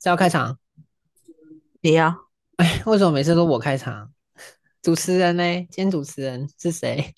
[0.00, 0.58] 是要开场？
[1.80, 2.16] 你呀、
[2.56, 4.12] 哎， 为什么每次都我开场？
[4.80, 5.42] 主持人呢？
[5.70, 7.14] 今天主持人是谁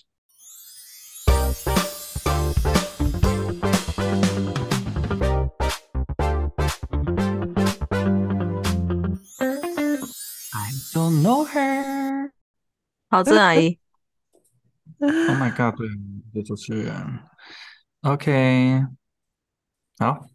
[10.52, 12.30] ？I don't know her.
[13.10, 13.78] 好，郑阿姨
[15.00, 15.86] ，Oh my god，对，
[16.32, 17.20] 这主持人。
[18.00, 18.86] OK，
[19.98, 20.26] 好。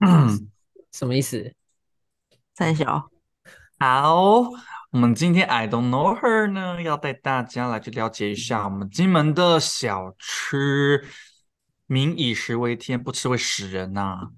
[0.00, 0.50] 嗯，
[0.92, 1.54] 什么意思？
[2.54, 3.10] 三小，
[3.78, 4.42] 好，
[4.90, 11.06] 我们今天 I don't know her 呢，要带大家来去了解一下我们金门的小吃。
[11.86, 14.32] 民以食为天，不吃会死人呐、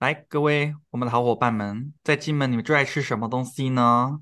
[0.00, 4.18] 来，各位我们的好伙伴们，在金门你们最爱吃什么东西呢？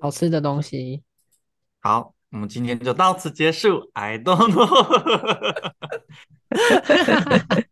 [0.00, 1.02] 好吃的东西。
[1.80, 3.90] 好，我们今天就到此结束。
[3.92, 5.72] I don't know。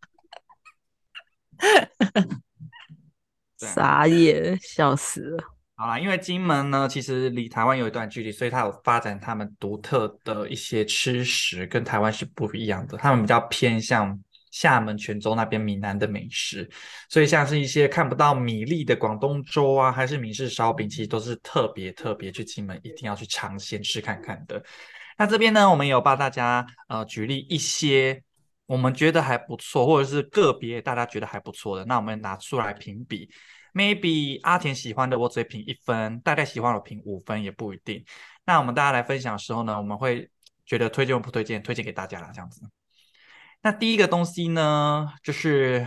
[3.58, 5.44] 傻眼，笑死了。
[5.76, 12.98] 好啦，因为金门呢，其实离台湾有一段距离，所以它有发展他们独特的一些吃食，跟台湾是不一样的。
[12.98, 14.18] 他们比较偏向
[14.50, 16.68] 厦门、泉州那边闽南的美食，
[17.08, 24.62] 所以像是一些看不到米粒的广东粥啊，还是闽式烧饼，其实都是特别特别去金门一定要去尝鲜吃看看的。
[25.16, 28.22] 那这边呢，我们有帮大家呃举例一些
[28.70, 33.28] 我们觉得还不错，或者是个别大家觉得还不错的，那我们拿出来评比。
[33.74, 38.04] maybe 阿田喜欢的我只会评一分，大概喜欢我评五分也不一定。
[38.44, 40.30] 那我们大家来分享的时候呢，我们会
[40.64, 42.62] 觉得推荐或不推荐，推荐给大家啦，这样子。
[43.60, 45.84] 那第一个东西呢，就是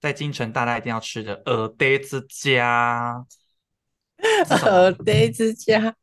[0.00, 3.26] 在京城大家一定要吃的耳呆之家。
[4.64, 5.94] 耳呆之家，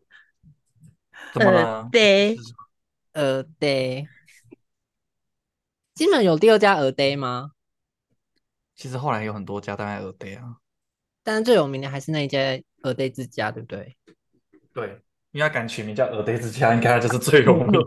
[1.34, 1.90] 怎么了？
[1.92, 4.08] 对是什么耳呆。
[6.00, 7.52] 金门有第二家耳呆吗？
[8.74, 10.56] 其实后来有很多家当然耳呆啊，
[11.26, 12.40] 但是最有名的还是那一家
[12.84, 13.98] 耳呆之家，对不对？
[14.74, 14.98] 对，
[15.32, 17.80] 因为它敢取名叫耳呆之家，应该就是最有名的。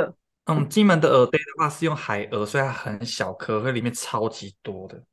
[0.48, 5.04] 嗯，金门的耳呆的话是用海鹅，所以它很小颗，可里面超级多的，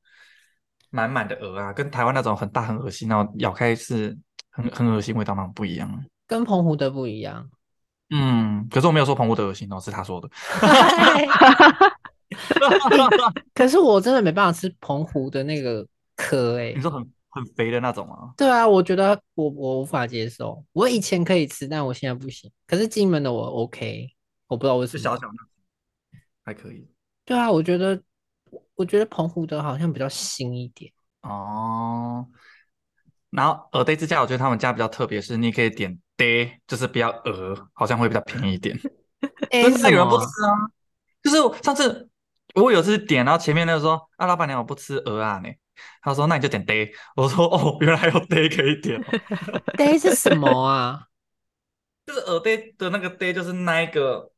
[0.91, 4.17] 满满的鹅啊，跟台湾那种很大很恶心，然后咬开是
[4.49, 6.05] 很很恶心味道那种不一样。
[6.25, 7.49] 跟澎湖的不一样。
[8.11, 10.29] 嗯，可是我没有说澎湖的恶心哦，是他说的。
[13.53, 18.33] 可是我真的没办法吃澎湖的那个壳哎、你说很很肥的那种吗？
[18.37, 20.63] 对啊，我觉得我我无法接受。
[20.71, 22.51] 我以前可以吃，但我现在不行。
[22.65, 24.09] 可是金门的我 OK，
[24.47, 24.97] 我不知道为什么。
[24.97, 25.33] 是小小的，
[26.43, 26.87] 还可以。
[27.25, 28.01] 对啊，我觉得
[28.75, 30.91] 我觉得澎湖的好像比较新一点。
[31.21, 32.25] 哦，
[33.31, 38.79] 然后鹅堆之家，我觉得他们家比较特别，是你可以点堆，就是比较鹅，好像会比较便宜一点。
[39.51, 40.53] 哎可是那有人不吃啊，
[41.23, 42.07] 就是上次
[42.55, 45.49] 我有次点，然后前面那个说啊，老板娘我不吃鹅啊呢，
[46.01, 49.05] 他说那你就点呆，我说哦， 原来还有呆可以点哦，
[49.77, 51.03] 呆是什么啊？
[52.05, 54.31] 就是鹅呆的那个呆，就是那一个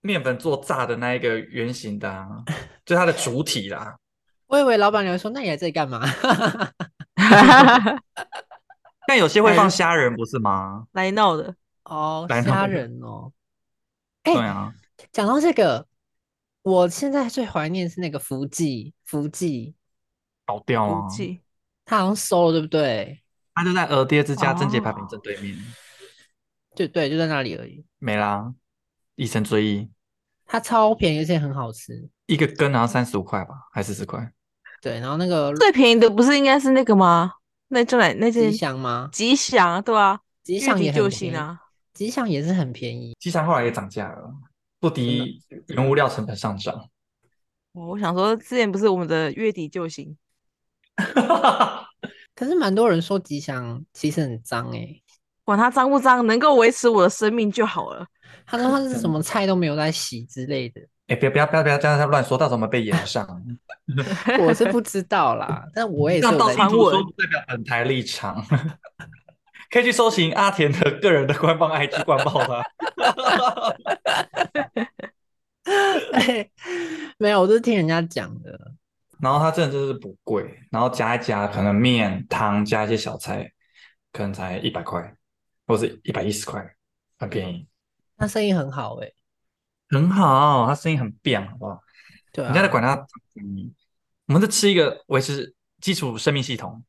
[0.00, 2.28] 面粉做炸的那一个圆形的、啊，
[2.84, 3.96] 就它的主体啦。
[4.46, 6.02] 我以为老板娘说，那你来这里干嘛？
[9.06, 10.86] 但有些会放虾仁，不是吗？
[10.92, 11.54] 来闹的，
[11.84, 13.32] 哦，来虾仁哦。
[14.24, 14.72] 哎对啊，
[15.10, 15.86] 讲到这个，
[16.62, 19.74] 我现在最怀念是那个福记，福记
[20.46, 21.40] 倒掉啊，福记
[21.84, 23.22] 他好像收了，对不对？
[23.54, 25.56] 他就在鹅爹之家贞节牌坊正对面，
[26.74, 27.84] 就对，就在那里而已。
[27.98, 28.54] 没啦，
[29.16, 29.90] 一生追忆，
[30.46, 32.08] 它超便宜，而且很好吃。
[32.26, 34.32] 一个根然后三十五块吧，还四十块。
[34.80, 37.32] 对，然后那个最便宜的不是应该是那个吗？
[37.68, 39.08] 那就哪那吉间祥吗？
[39.12, 41.60] 吉祥，对啊，吉祥也很便宜，啊，
[41.92, 43.14] 吉祥也是很便宜。
[43.18, 44.32] 吉祥后来也涨价了，
[44.82, 46.88] 不敌原物料成本上涨。
[47.70, 50.16] 我想说之前不是我们的月底救星，
[52.34, 55.00] 可是蛮多人说吉祥其实很脏哎、
[55.44, 58.04] 管它脏不脏，能够维持我的生命就好了。
[58.44, 63.24] 他说他是什么菜都没有在洗之类的，哎，不要不要不要不要这样他乱说，到时候我们被延上。
[64.40, 67.04] 我是不知道啦，但我也是让有在传道听途说闻。
[67.16, 68.44] 代表本台立场，
[69.70, 72.44] 可以去搜寻阿田的个人的官方 IG 官报
[74.52, 74.70] 他。
[77.18, 78.74] 没有，我都是听人家讲的。
[79.20, 83.48] 然后它真的就是不贵，然后加一加，可能面汤加一些小菜，
[84.12, 85.16] 可能才一百块，
[85.68, 86.74] 或是一百一十块，
[87.20, 87.68] 很便宜，
[88.16, 89.14] 他生意很好诶、
[89.90, 91.80] 很好，他生意很变，好不好？
[92.32, 92.96] 对啊，人家在管它
[93.32, 93.72] 便宜，
[94.26, 96.82] 我们是吃一个维持基础生命系统。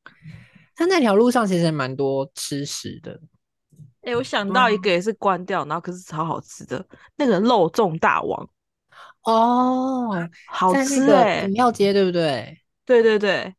[0.75, 3.19] 他那条路上其实蛮多吃食的，
[4.03, 6.85] 哎、我想到一个也是关掉，然后可是超好吃的
[7.15, 8.49] 那个肉粽大王，
[9.23, 10.09] 哦，
[10.47, 12.59] 好吃哎、饮料街对不对？
[12.85, 13.55] 对对对，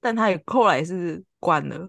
[0.00, 1.88] 但他也后来也是关了，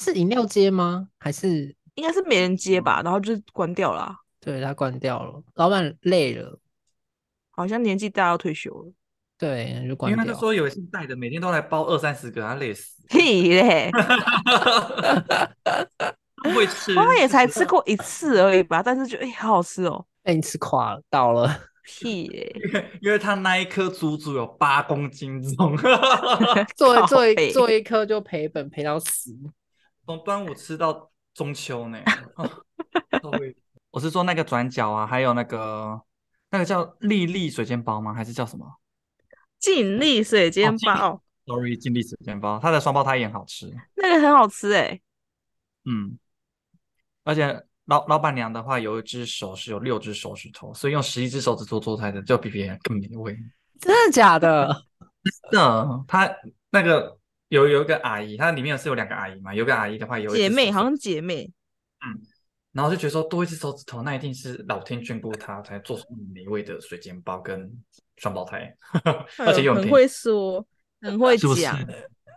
[0.00, 1.08] 是饮料街吗？
[1.18, 5.40] 还是应该是没人接吧，然后就关掉了啊、对他关掉了？
[5.54, 6.58] 老板累了，
[7.52, 8.92] 好像年纪大要退休了。
[9.38, 10.40] 对，那就关掉因为他就。
[10.40, 13.00] 说有一次带的每天都来包二三十个，他累死。
[13.08, 15.48] 屁嘞， 他
[16.52, 20.06] 会吃，我也才吃过一次而已吧，但是觉得哎、好好吃哦。
[20.22, 21.60] 被你吃垮了，倒了。
[21.84, 25.76] 屁嘞，因 为因为他那一颗足足有八公斤重，
[26.74, 29.32] 做靠做一做一颗就赔本赔到死。
[30.04, 31.98] 从端午吃到中秋呢。
[33.92, 36.00] 我是说那个转角啊，还有那个
[36.50, 38.12] 那个叫丽丽水煎包吗？
[38.12, 38.66] 还是叫什么
[39.60, 43.72] 尽力水煎包、？Sorry，尽力水煎包，它的双胞胎也很好吃。
[43.94, 45.00] 那个很好吃哎、
[45.84, 46.18] 嗯，
[47.26, 53.36] 而且老老板娘的话，有一只手是有六只手指头，所以用十一只手指做做出来的就比别人更美味。
[53.80, 54.66] 真的假的？
[55.50, 56.32] 真的，她
[56.70, 57.18] 那个
[57.48, 61.50] 有有一个阿姨，她里面是有两个阿姨嘛，有个阿姨的话有姐妹，好像姐妹。
[62.04, 62.22] 嗯
[62.72, 67.72] 然后就觉得说多一只手指头，那一定是老天眷顾她才做出美味的水煎包跟
[68.18, 68.70] 双胞胎，
[69.40, 70.62] 而且又很会说，
[71.00, 71.74] 很会是不是讲。？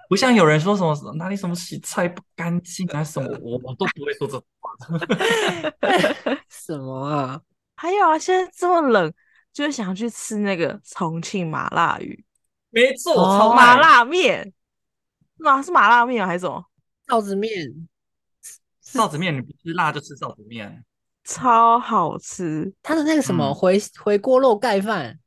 [0.09, 4.71] 不像有人说什么哪里什么洗菜不干净啊什么，我 我都不会说这种话。
[6.49, 7.39] 什么啊？
[7.75, 9.13] 还有啊，现在这么冷，
[9.53, 12.25] 就是想去吃那个重庆麻辣鱼、
[12.71, 14.51] 没错，哦超爱麻辣面。
[15.37, 16.65] 麻是麻辣面啊，还是什么？
[17.07, 17.87] 臊子面
[18.83, 20.83] 臊子面，你不吃辣就吃臊子面。
[21.23, 22.73] 超好吃。
[22.81, 25.19] 它的那个什么嗯回回锅肉盖饭，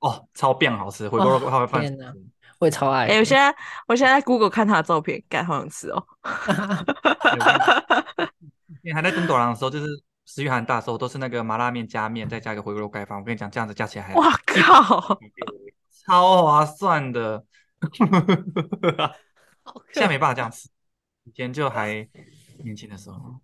[0.00, 1.82] 哦，超变好吃，回锅肉哦泡饭。
[1.82, 2.12] 天哪
[2.58, 3.14] 我也超爱的。
[3.14, 3.54] 哎、我现在
[3.86, 6.06] 我现在在 Google 看他的照片，干好想吃哦。
[8.82, 9.86] 你还在登短廊的时候，就是
[10.26, 13.18] 食欲很大的时候，都是那个麻辣面加面，再加一个回锅肉盖饭。
[13.18, 15.18] 我跟你讲，这样子加起来还哇靠！
[16.06, 17.44] 超划算的。
[19.92, 20.68] 现在没办法这样吃，
[21.24, 22.08] 以前就还
[22.64, 23.40] 年轻的时候，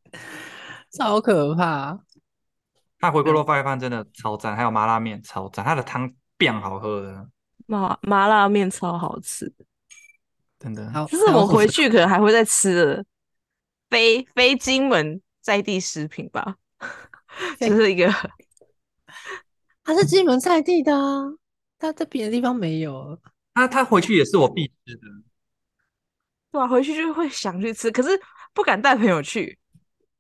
[0.96, 1.98] 超可怕。
[3.00, 7.26] 他回锅肉盖饭真的超赞，还有麻辣面超赞，他的汤变好喝的，
[7.66, 9.52] 麻麻辣面超好吃，
[10.58, 10.90] 真的。
[10.92, 13.04] 好，这是我回去可能还会再吃的
[13.90, 16.56] 非非金门在地食品吧，
[17.60, 18.12] 就是一个
[19.84, 21.24] 它是金门在地的啊，
[21.78, 23.18] 它在别的地方没有。
[23.54, 25.02] 他他回去也是我必吃的，
[26.50, 28.10] 对啊、回去就会想去吃，可是
[28.54, 29.58] 不敢带朋友去，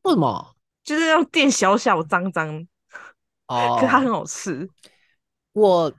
[0.02, 0.56] 为什么？
[0.84, 2.66] 就是那种店小小脏脏，
[3.46, 4.68] 哦，可它很好吃。
[5.52, 5.92] 我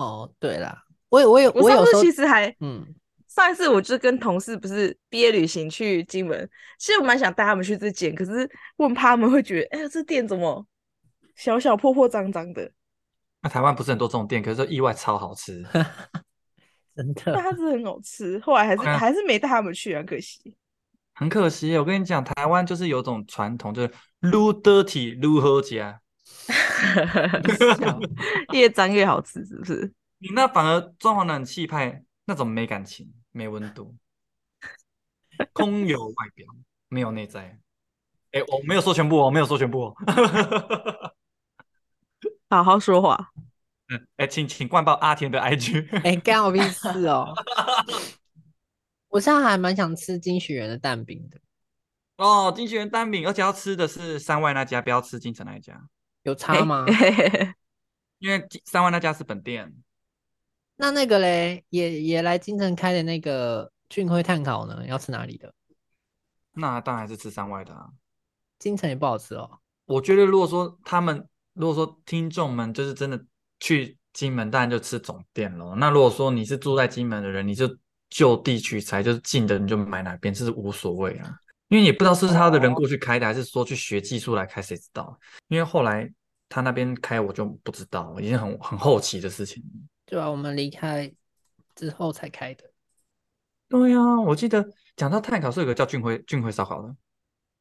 [0.00, 2.82] 哦，对啦，我有我有我上次有时候其实还嗯，
[3.28, 6.48] 上一次我就跟同事不是毕业旅行去金门，
[6.78, 10.66] 其实我蛮想带他们去这间，可是问怕他们会觉得，哎呀，这店怎么
[11.36, 12.72] 小小破破脏脏的？
[13.42, 15.62] 那台湾不是很多这种店，可是说意外超好吃。
[16.96, 20.56] 真但的它真的很好吃，后来还是还是没带他们去，很可惜。
[21.14, 26.00] 很可惜，我跟你讲，台湾就是有种传统，就是撸 dirty 撸喝家，笑
[28.52, 29.92] 越脏越好吃，是不是？
[30.18, 33.94] 你那反而装潢的很气派，那种没感情、没温度，
[35.52, 36.46] 空有外表，
[36.88, 37.58] 没有内在。
[38.32, 39.94] 哎，我没有说全部哦，我没有说全部哦。
[42.50, 43.32] 好好说话。
[43.88, 46.02] 嗯，哎，请请灌爆阿田的 IG。
[46.04, 47.34] 哎，干我屁事哦！
[49.08, 51.40] 我现在还蛮想吃金许源的蛋饼的，
[52.18, 55.88] 哦，金许源蛋饼，而且要吃的是山外那家，不要吃金城那一家，
[56.30, 56.86] 有差吗？
[58.18, 59.72] 因为三万那家是本店。
[60.76, 65.52] 那那个嘞，也也来京城开的那个俊辉碳烤呢，要吃哪里的？
[66.52, 67.88] 那当然是吃山外的啊。
[68.58, 69.58] 京城也不好吃哦。
[69.86, 73.22] 我觉得如果说他们，如果说听众们就是真的
[73.58, 75.74] 去金门，当然就吃总店咯。
[75.76, 77.68] 那如果说你是住在金门的人，你就
[78.08, 81.34] 就地取材，就是近的你就买哪边，这是无所谓啊。
[81.68, 85.18] 因为也不知道是他的人过去开的，还是说去学技术来开，谁知道？
[85.48, 86.10] 因为后来
[86.50, 89.62] 他那边开我就不知道，已经很很后期的事情。
[90.04, 91.10] 对啊，我们离开
[91.74, 92.64] 之后才开的。
[93.68, 96.94] 对啊，我记得讲到碳烤是有个叫俊辉俊辉烧烤的，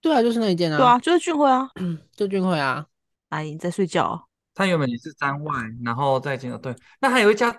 [0.01, 0.77] 对啊，就是那一间啊。
[0.77, 1.69] 对啊，就是俊辉啊。
[1.75, 2.85] 嗯， 就俊辉啊。
[3.29, 4.19] 阿姨你在睡觉哦、
[4.55, 5.53] 他原本也是山外，
[5.85, 6.75] 然后再进了对。
[6.99, 7.55] 那还有一家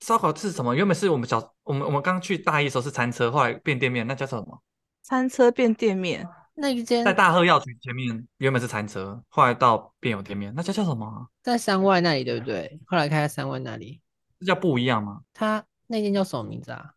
[0.00, 0.74] 烧烤是什么？
[0.74, 4.62] 原本是我们小我们我们刚去大一的时候是餐车，后来变店面，那叫什么？
[5.02, 6.26] 餐车变店面，
[6.60, 11.24] 那一间在大和药局前面原本是餐车，后来到变有店面，那家叫什么啊？
[11.40, 12.80] 在山外那里，对不对？
[12.86, 14.00] 后来开在山外那里，
[14.40, 15.22] 这叫不一样吗？
[15.32, 16.92] 它那间叫什么名字啊？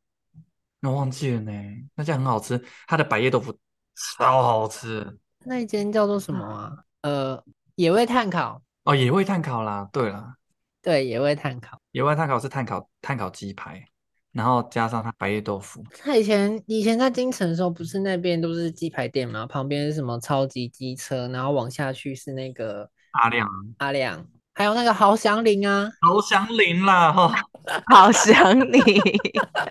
[0.82, 1.52] 我忘记了呢。
[1.94, 3.56] 那家很好吃，它的百叶豆腐
[4.18, 6.76] 超好吃那一间叫做什么啊？
[7.02, 7.44] 呃，
[7.76, 8.60] 野味炭烤。
[8.86, 9.88] 哦，野味炭烤啦。
[9.94, 10.34] 对了，
[10.82, 11.80] 对，野味炭烤。
[11.92, 13.86] 野味炭烤是炭烤炭烤鸡排，
[14.34, 19.46] 然后加上他白叶豆腐，他以前以前在京城的时候，不是那边都是鸡排店吗？
[19.46, 23.48] 旁边是什么超级机车，然后往下去是那个阿亮
[23.80, 25.92] 阿亮，还有那个豪祥林啊。
[26.02, 27.34] 好祥林啦哈，
[27.94, 28.80] 好想你，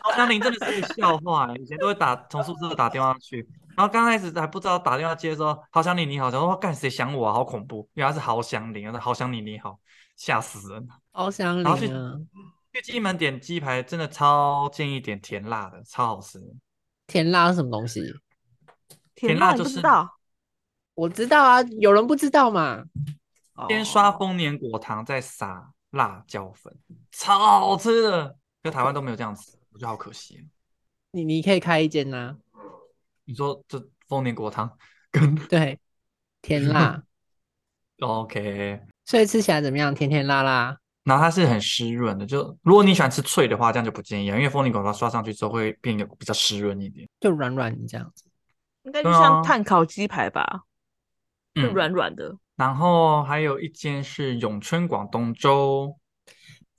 [0.02, 3.38] 好祥林真的是个笑话欸，以前都会打从宿舍打电话去，
[3.76, 9.78] 然后刚开始还不知道打电话接的时候好想你你好，想说干谁想我啊，好恐怖，原来是好祥林，好想你你好，
[10.16, 10.86] 吓死人。
[11.12, 12.12] 豪祥然后去林啊，
[12.72, 16.38] 去金门点鸡排真的超建议点甜辣的，超好吃。
[17.06, 18.02] 甜辣是什么东西？
[19.14, 20.18] 甜辣就是不知道？
[20.94, 22.84] 我知道啊，有人不知道嘛？
[23.68, 26.74] 先刷哦丰年果糖，再撒辣椒粉，
[27.12, 28.36] 超好吃的。
[28.62, 30.46] 就台湾都没有这样吃，我觉得好可惜。
[31.12, 32.36] 你你可以开一间呐、
[33.24, 34.78] 你说这丰年果糖
[35.10, 35.80] 跟 对，
[36.42, 37.02] 甜辣，
[38.00, 39.94] OK，所以吃起来怎么样？
[39.94, 40.78] 甜甜辣辣。
[41.10, 47.08] 然后它是很湿润的，就如果你喜欢吃脆的话，这样就不建议啊，因为丰年果它刷上去之后会变得比较湿润一点。
[47.20, 48.24] 就软软的这样子。
[48.84, 50.62] 应该就像碳烤鸡排吧，
[51.54, 52.32] 就嗯，软软的。
[52.54, 55.96] 然后还有一间是永春广东粥，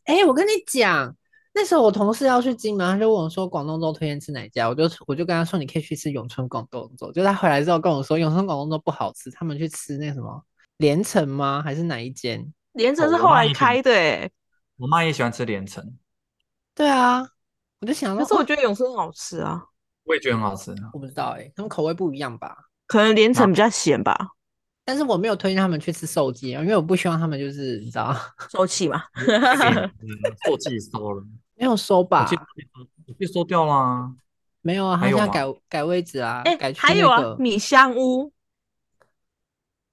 [0.05, 1.13] 哎，我跟你讲，
[1.53, 7.11] 那时候我同事要去金门，他就问我说广东粥推荐吃哪一家，我就我就跟他说你可以去吃永春广东粥。
[7.11, 10.43] 就他回来之后跟我说永春广东粥不好吃，他们去吃那什么
[10.77, 11.61] 连城吗？
[11.61, 12.51] 还是哪一间？
[12.73, 14.31] 连城是后来开的诶，
[14.77, 15.97] 我妈也喜欢吃连城，
[16.73, 17.21] 对啊，
[17.79, 19.63] 我就想可是我觉得永春好吃啊，
[20.03, 20.73] 我也觉得很好吃。
[20.93, 22.55] 我不知道哎、他们口味不一样吧？
[22.87, 24.15] 可能连城比较咸吧，
[24.83, 28.15] 但是我没有推荐他们去吃寿鸡，因为我不希望他们就是你知道。
[28.51, 29.03] 收气嘛。
[30.45, 31.23] 做自己收了，
[31.55, 32.27] 没有收吧
[33.17, 34.13] 被收掉啦。
[34.61, 38.31] 没有啊，他还有吗现在改改位置啊，哎改，去还有啊，米香屋，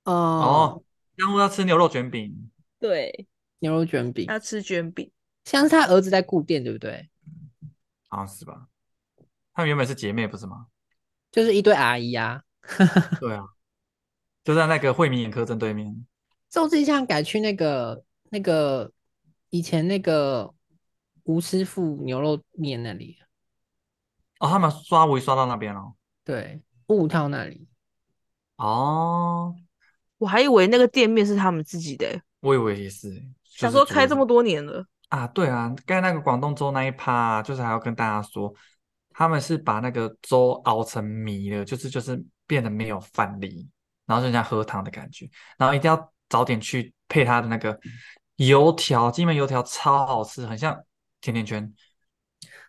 [0.04, 0.82] 哦哦，
[1.16, 3.26] 香屋要吃牛肉卷饼，对，
[3.58, 5.10] 牛肉卷饼，他吃卷饼。
[5.44, 7.08] 像是他儿子在顾店，对不对？
[8.08, 8.68] 好像是吧？
[9.52, 10.66] 他们原本是姐妹不是吗？
[11.30, 12.42] 就是一对阿姨啊。
[13.18, 13.44] 对啊，
[14.44, 16.06] 就在那个惠民眼科正对面。
[16.50, 18.92] 周志祥改去那个那个
[19.50, 20.54] 以前那个
[21.24, 23.18] 吴师傅牛肉面那里，
[24.38, 25.94] 哦，他们刷微刷到那边了。
[26.24, 27.66] 对，雾套那里。
[28.56, 29.54] 哦，
[30.18, 38.52] 我还以为那个店面是他们自己的欸，我以为也是欸，想就是租的说开这么多年了，啊，对啊，刚才那个广东粥那一趴啊、就是还要跟大家说，
[39.10, 43.68] 他们是把那个粥熬成米了，就是就是变得没有饭粒，
[44.06, 45.28] 然后就像喝汤的感觉，
[45.58, 47.78] 然后一定要早点去配它的那个
[48.36, 50.78] 油条，金门油条超好吃，很像
[51.20, 51.74] 甜甜圈，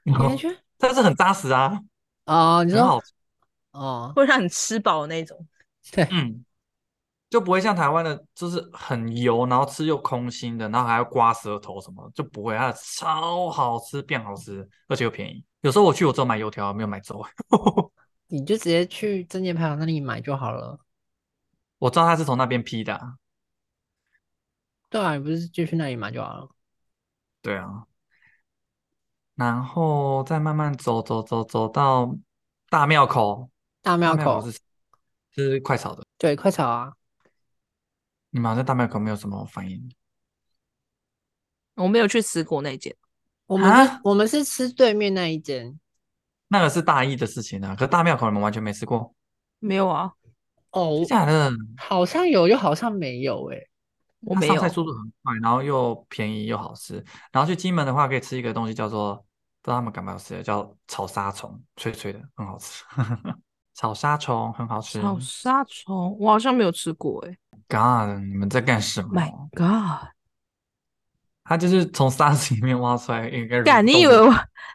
[0.03, 1.79] 甜甜圈 但是很扎实啊，
[2.25, 3.13] 哦，你说很好吃，
[3.71, 5.47] 哦，会让你吃饱的那种。
[5.91, 6.43] 对，嗯，
[7.29, 15.43] 就不会像台湾的，就是很油，然后吃又空心的，然后还要刮舌头什么的，就不会，它超好吃，变好吃，而且又便宜。
[15.61, 17.23] 有时候我去，我只有买油条，没有买粥。
[18.27, 20.79] 你就直接去正界牌坊那里买就好了。
[21.77, 23.13] 我知道他是从那边批的啊、
[24.89, 26.49] 对啊，你不是就去那里买就好了。
[27.41, 27.85] 对啊，
[29.35, 32.15] 然后再慢慢走走走走到
[32.69, 33.49] 大庙口，
[33.81, 34.59] 大大庙口是
[35.31, 36.93] 是快炒的，对，快炒啊！
[38.31, 39.89] 你们好像大庙口没有什么反应
[41.75, 42.95] 我没有去吃过那间，
[43.45, 44.01] 我们啊？
[44.03, 45.79] 我们是吃对面那一间
[46.49, 49.13] 那个是大一的事情啊，可大庙口你们完全没吃过，
[49.59, 50.11] 没有啊，
[50.71, 51.51] 哦真，假的？
[51.77, 53.69] 好像有又好像没有诶、
[54.21, 54.53] 它我没有。
[54.53, 57.03] 上菜速度很快，然后又便宜又好吃。
[57.31, 59.15] 然后去金门的话，可以吃一个东西叫做
[59.61, 62.83] 不知道他们敢不敢吃的，叫炒沙虫，脆脆的，很好吃。
[63.75, 65.01] 炒沙虫很好吃。
[65.01, 67.37] 炒沙虫，我好像没有吃过哎。
[67.69, 70.09] God，你们在干什么？My God！
[71.43, 74.33] 他就是从沙子里面挖出来一个干，蠕动的你以为我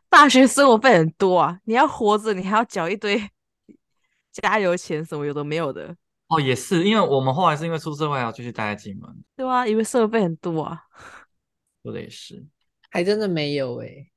[0.08, 1.60] 大学生活费很多啊？
[1.64, 3.30] 你要活着，你还要缴一堆
[4.32, 5.94] 加油钱，什么有的没有的，
[6.28, 10.82] 哦，也是，因为我们后来是因为出社会，还要继续待在金门，对啊，因为生活费很多啊？
[11.82, 12.46] 说的也是。
[12.90, 14.10] 还真的没有诶、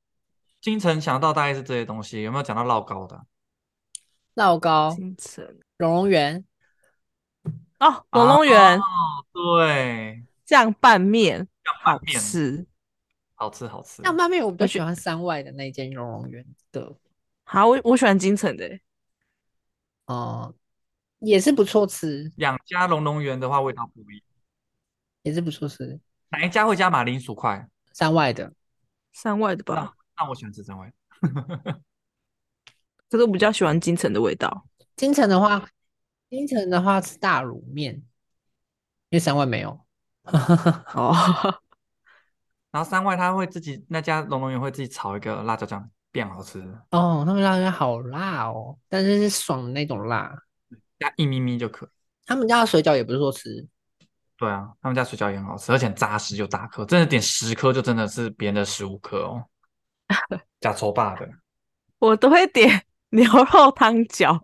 [0.60, 3.24] 金城想到大概是这些东西，有没有讲到老高的？
[4.34, 5.44] 老高、金城
[5.76, 6.44] 荣荣园，
[7.80, 8.82] 哦，龙龙园哦，
[9.32, 12.66] 对，酱拌面酱拌面吃。
[13.34, 14.02] 好吃好吃。
[14.02, 16.96] 酱拌面我比较喜欢山外的那间龙龙园的，
[17.44, 18.80] 好，我我喜欢金城的欸，
[20.06, 20.52] 哦、
[21.20, 24.22] 也是不错吃，两家龙龙园的话，味道不一样。
[25.22, 26.00] 也是不错吃。
[26.30, 27.68] 哪一家会加马铃薯块？
[27.92, 28.52] 山外的
[29.12, 30.28] 山外的吧那？
[30.28, 30.92] 我喜欢吃山外。
[33.10, 34.66] 可是我比较喜欢金城的味道。
[34.96, 35.68] 金城的话，
[36.30, 39.80] 金城的话吃大卤面，因为三外没有。
[40.94, 41.14] 哦，
[42.70, 50.34] 然后三外他会自己那家龙龙园会自己炒一个辣椒酱，变好吃，哦，他们家的好辣哦，但是是爽的那种辣。
[50.98, 51.88] 加一咪咪就可以。
[52.26, 53.66] 他们家的水饺也不是说吃，
[54.36, 59.44] 对啊，他们家水饺也很好吃，而且很扎实又大颗，真的点十颗就真的是别人的十五颗哦。
[60.60, 61.26] 假抽霸的，
[61.98, 62.84] 我都会点
[63.16, 64.38] 牛肉汤饺，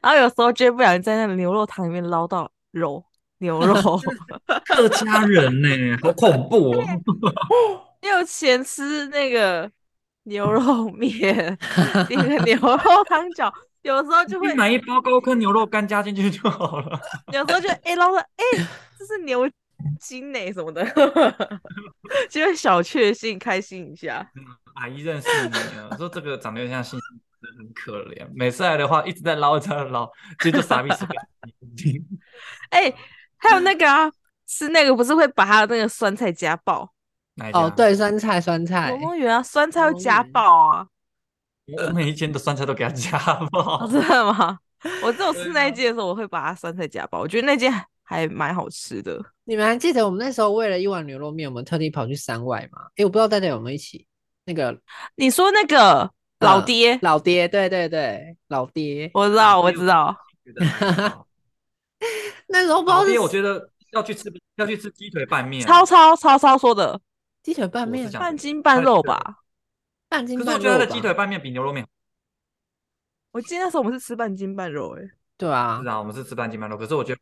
[0.00, 3.04] 然后有时候就会不小心在那个牛肉汤里面捞到肉
[3.38, 3.74] 牛肉，
[4.64, 6.84] 客家人呢、好恐怖哦！
[8.00, 9.70] 因为我前吃那个
[10.24, 11.58] 牛肉面，
[12.08, 13.52] 那个牛肉汤饺，
[13.82, 17.00] 有时候就会你买一包高坑牛肉干加进去就好了。
[17.32, 18.44] 有时候就哎捞到哎，
[18.98, 19.50] 这是牛
[19.98, 20.84] 筋呢、什么的，
[22.30, 24.30] 就会小确幸开心一下。
[24.74, 28.26] 阿姨认识你了，说这个长得有点像猩猩，真的很可怜。
[28.34, 31.06] 每次来的话一直在捞，一直在捞，其实就傻逼死
[31.60, 32.04] 你。
[32.70, 32.92] 哎、
[33.36, 34.10] 还有那个啊，
[34.46, 36.92] 是那个不是会把他的那个酸菜加爆？
[37.52, 40.86] 哦，，对，酸菜酸菜龙，梦园啊，酸菜会龙加爆啊！
[41.66, 43.18] 我每一间的酸菜都给他加
[43.50, 43.88] 爆 哦，。
[43.90, 44.58] 真的吗？
[45.02, 49.18] 我只有对吃那间的时候，我会把它酸菜加爆，我觉得那间还还蛮好吃的。
[49.44, 52.82] 你们还记得我们那时候为了一碗牛肉面，我们特地跑去山外吗？
[52.96, 54.06] 哎，我不知道大家有没有一起
[54.44, 54.78] 那个
[55.16, 56.08] 你说那个
[56.40, 59.10] 老嗯爹，老爹，对对对，老爹。
[59.14, 60.16] 我知道，我知道。
[62.48, 65.66] 那时候不知道是我觉得要去吃要去吃鸡腿拌面。
[65.66, 67.00] 超超超超说的
[67.42, 69.38] 鸡腿拌面半斤半肉吧？
[70.08, 71.86] 半斤可是我觉得他的鸡腿拌面比牛肉面
[73.32, 76.76] 我记得那时候我们是吃半斤半肉、欸，对啊是，啊，我们是吃半斤半肉。
[76.76, 77.20] 可是我觉得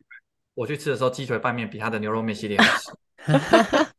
[0.55, 2.91] 我去吃的时候，鸡腿拌面比他的牛肉面系列好吃。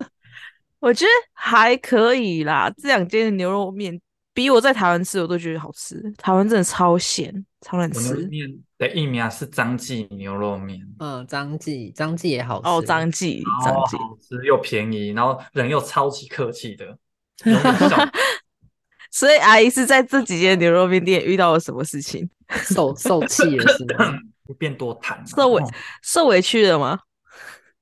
[0.79, 2.69] 我觉得还可以啦。
[2.77, 3.99] 这两间的牛肉面
[4.33, 8.15] 比我在台湾吃我都觉得好吃，台湾真的超咸，超难吃。
[8.27, 12.67] 面的艺名啊是张记牛肉面，嗯，张记，张记也好吃。
[12.67, 16.97] 哦，张记，张记，好吃又便宜，然后人又超级客气的。
[19.11, 22.27] 所以阿姨是在这几间牛肉面店遇到了什么事情？
[22.49, 24.17] 受受气了是吗？
[24.59, 26.99] 变多痰、啊，受委哦受委屈了吗？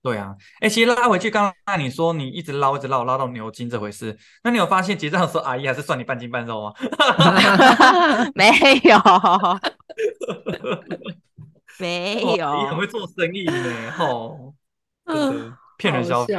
[0.03, 6.73] 对啊，哎，其实拉回去，刚刚你说你一直捞一直捞捞到牛筋这回事，那你有发现结账的时候阿姨还是算你半斤半肉吗？
[8.33, 8.49] 没
[8.83, 8.97] 有，
[11.79, 12.77] 没有，你很有。
[12.77, 14.55] 会做生意呢，吼，
[15.05, 16.33] 真嗯的骗人消费。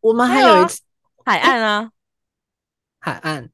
[0.00, 0.82] 我们还还有一次
[1.24, 1.90] 海岸啊，
[3.00, 3.48] 海岸，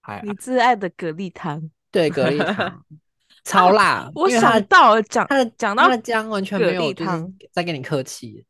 [0.00, 1.70] 还你挚爱的蛤蜊汤。
[1.90, 2.82] 对，蛤蜊汤
[3.48, 8.44] 超辣， 我想到讲他的讲到它的姜完全蛤没有汤在跟你客气。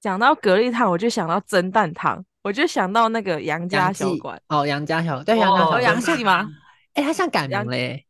[0.00, 4.40] 讲到蛤蜊汤，我就想到蒸蛋汤，我就想到那个杨家小馆。
[4.48, 6.48] 哦，杨家小对杨家小馆，记吗？
[6.94, 8.04] 哎，他像改名杨嘞，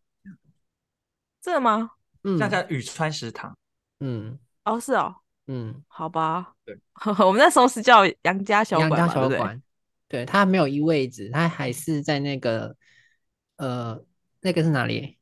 [1.42, 1.90] 真的吗？
[2.22, 3.56] 嗯像在宇川食堂，
[3.98, 5.14] 嗯哦，是哦，
[5.48, 6.52] 嗯，好吧。
[6.64, 6.78] 对，
[7.26, 9.38] 我们那时候是叫杨家小杨家馆嘛，对不对？
[9.38, 9.62] 小馆，
[10.08, 12.74] 对，它没有移位置，它还是在那个
[13.56, 14.00] 呃
[14.40, 15.18] 那个是哪里？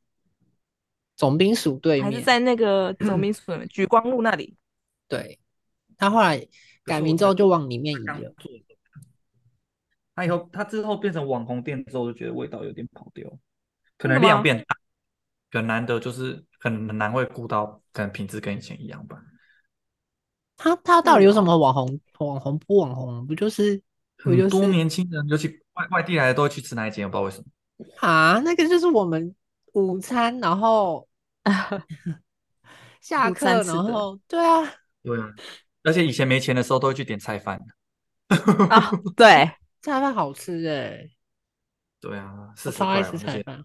[1.15, 4.55] 总兵署对面，还是在那个 总兵署举光路那里。
[5.07, 5.37] 对，
[5.97, 6.47] 他后来
[6.85, 8.33] 改名之后就往里面移了。
[10.15, 13.29] 他以后他之后变成网红店之后，就觉得味道有点跑掉，
[13.97, 14.75] 可能量变大，
[15.51, 19.21] 很难得就是很难会顾到，可能品质跟以前一样吧。
[20.55, 23.27] 他他到底有什嗯么网红网红不网红？
[23.27, 23.81] 不就是
[24.17, 27.45] 很多年轻人，尤其外外地来的都会去吃那一间，我不知道为什么。
[27.97, 28.39] 啊？
[28.43, 29.35] 那个就是我们
[29.73, 31.07] 午餐，然后
[33.01, 35.29] 下午课，的然后对啊，对啊，
[35.83, 37.59] 而且以前没钱的时候都会去点菜饭。
[38.69, 41.09] 啊， 对，菜饭好吃哎、
[41.99, 43.63] 对啊，四十我超爱吃菜饭。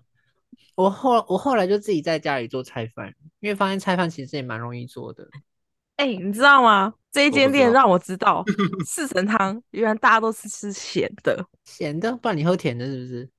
[0.74, 5.28] 我后我后来就自己在家里做菜饭，因为发现菜饭其实也蛮容易做的。
[5.96, 6.94] 哎、你知道吗？
[7.12, 8.44] 这一间我知道店让我知道
[8.84, 11.46] 四神汤原来大家都是吃咸的。
[11.64, 13.30] 咸的，不然你喝甜的，是不是？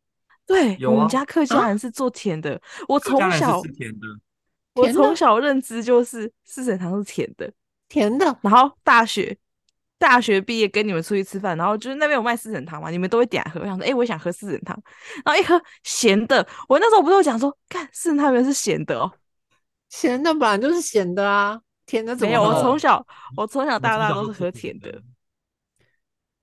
[0.45, 2.61] 对，有啊我们家客家啊人是做甜的。
[2.87, 4.07] 我从小甜的，
[4.75, 7.51] 我从小认知就是四神汤是甜的，
[7.87, 9.35] 甜的，然后大学
[9.97, 13.59] 大学毕业跟你们出去吃饭，然后就是那边有卖四神汤嘛，你们都会点来喝。
[13.61, 14.79] 我想说，哎、我也想喝四神汤，
[15.25, 19.11] 然后一喝咸的，我那时候不是有讲说，看四神汤原来是咸的哦。
[19.89, 22.97] 咸的本来就是咸的啊，甜的怎没有，我从小
[23.37, 25.01] 我从小我从小到大都是喝甜的的。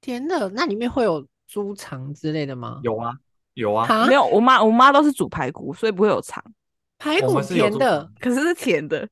[0.00, 2.80] 甜的，那里面会有猪肠之类的吗？
[2.82, 3.12] 有啊
[3.54, 6.42] 有啊，没有，我妈我妈都是煮排骨，所以不会有肠，
[6.98, 9.08] 排骨是甜的，可是是甜的，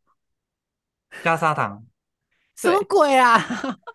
[1.23, 1.85] 加砂糖。
[2.57, 3.39] 什么鬼啊？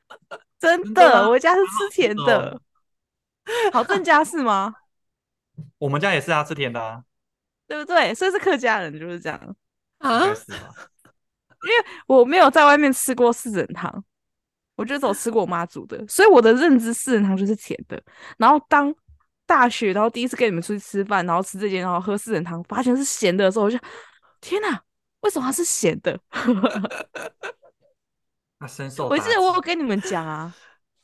[0.60, 2.62] 真的，我家是吃甜的哦。
[3.72, 4.74] 好正家是吗？
[5.78, 7.04] 我们家也是啊，吃甜的啊，
[7.68, 8.14] 对不对？
[8.16, 9.40] 所以是客家人就是这样。
[10.02, 10.36] 应啊因为？
[12.08, 14.04] 我没有在外面吃过四神汤，
[14.76, 18.02] 我就只有吃过我妈煮的，所以我的认知四神汤就是甜的。
[18.38, 18.94] 然后当
[19.46, 23.78] 大学，然后第一次跟你们出去吃饭，然后吃这间，然后喝四神汤，发现是咸的的时候，我就
[24.42, 24.82] 天哪，
[25.22, 26.20] 为什么它是咸的？
[28.60, 30.54] 他 深受我记得我有跟你们讲啊，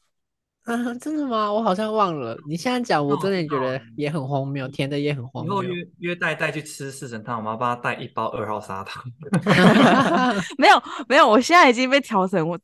[0.65, 1.51] 啊，真的吗？
[1.51, 2.37] 我好像忘了。
[2.47, 5.63] 你现在讲，我真的觉得也很荒谬，甜的也很荒谬。
[5.63, 9.03] 以后约约带带去吃四神汤，我们要帮他带一包二号砂糖。
[10.57, 12.57] 没有没有，我现在已经被调成，我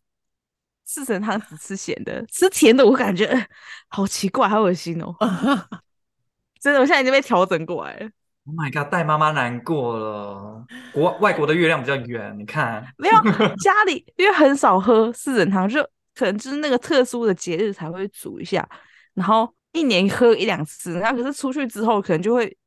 [0.87, 3.47] 四神汤只吃咸的，吃甜的我感觉、呃
[3.89, 5.13] 好奇怪，好恶心哦。
[6.59, 8.09] 真的，我现在已经被调整过来了。
[8.45, 10.65] Oh my god，带妈妈难过了。
[10.93, 13.15] 国外国的月亮比较圆，你看，没有
[13.59, 15.83] 家里，因为很少喝四神汤，就
[16.15, 18.67] 可能就是那个特殊的节日才会煮一下，
[19.13, 20.93] 然后一年喝一两次。
[20.99, 22.57] 然后可是出去之后，可能就会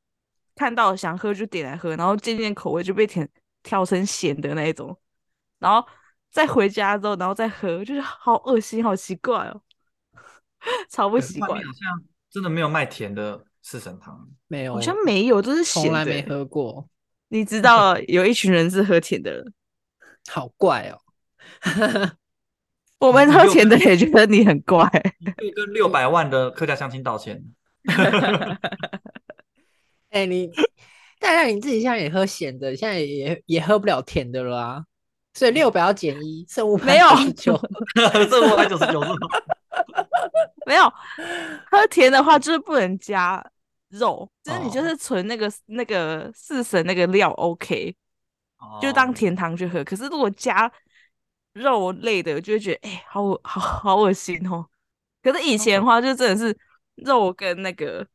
[0.55, 3.27] 看到想喝就点来喝，然后渐渐口味就被甜
[3.63, 4.95] 调成咸的那一种，
[5.59, 5.87] 然后
[6.31, 9.61] 再回家之后，然后再喝，就是好恶心，好奇怪哦，
[10.88, 11.51] 超不习惯。
[11.51, 14.29] 好像真的没有卖甜的四神汤。
[14.47, 16.29] 没有，好像没有，都是咸的从来没欸。
[16.29, 16.88] 喝过，
[17.29, 19.53] 你知道 有一群人是喝甜的人，
[20.31, 20.99] 好怪哦。
[22.99, 24.87] 我们喝甜的也觉得你很怪。
[25.19, 27.43] 你可以跟六百万的客家乡亲道歉。
[30.11, 30.49] 哎、你
[31.19, 34.85] 大概你自己现在也喝咸的，现在也也喝不了甜的了啊。
[35.35, 37.59] 所以六百要减一，剩五百没有九。
[38.29, 39.29] 剩五百九十九是吗？
[40.66, 40.85] 没有
[41.71, 43.45] 喝甜的话，就是不能加
[43.88, 47.95] 肉，就是你就哦是纯那个那个四神那个料 OK，
[48.81, 49.83] 就当哦甜汤去喝。
[49.85, 50.71] 可是如果加
[51.55, 54.66] 肉类的，就会觉得哎、好恶好好恶心哦。
[55.23, 56.57] 可是以前的话，就真的是
[56.97, 58.07] 肉跟那个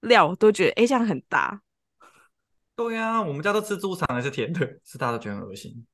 [0.00, 1.60] 料都觉得哎、这样很搭。
[2.78, 5.84] 对呀、我们家都吃猪肠还是甜的，是大家都觉得很恶心。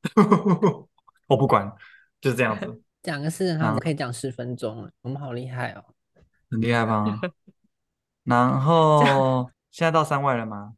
[1.27, 1.73] 我不管，
[2.21, 5.83] 就是这样子， 讲个四人汤，我啊们可以讲十分钟了，我们好厉害哦。
[6.51, 7.07] 很厉害吧？
[8.25, 10.75] 然后现在到三外了吗？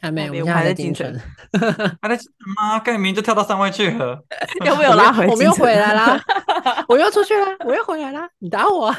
[0.00, 1.22] 还没，我们还在京京城城。
[2.02, 2.80] 还在京城吗？
[2.80, 4.20] 干明明就跳到三外去了。
[4.66, 6.20] 又被我们我拉回我们又回来啦，
[6.88, 8.96] 我又出去了，我又回来啦，你打我啊！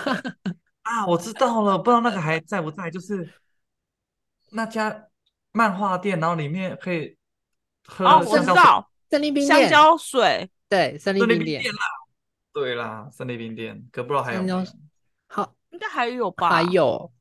[0.83, 2.89] 啊，我知道了，不知道那个还在不在？
[2.89, 3.29] 就是
[4.51, 5.08] 那家
[5.51, 7.17] 漫画店，然后里面可以
[7.85, 10.49] 喝哦，我香蕉水知道，胜利冰店，香蕉水。
[10.67, 11.81] 对，森林冰店啦。
[12.53, 14.63] 对啦，森林冰店，可不知道还有没有。
[15.27, 16.49] 好，应该还有吧？
[16.49, 17.11] 还有，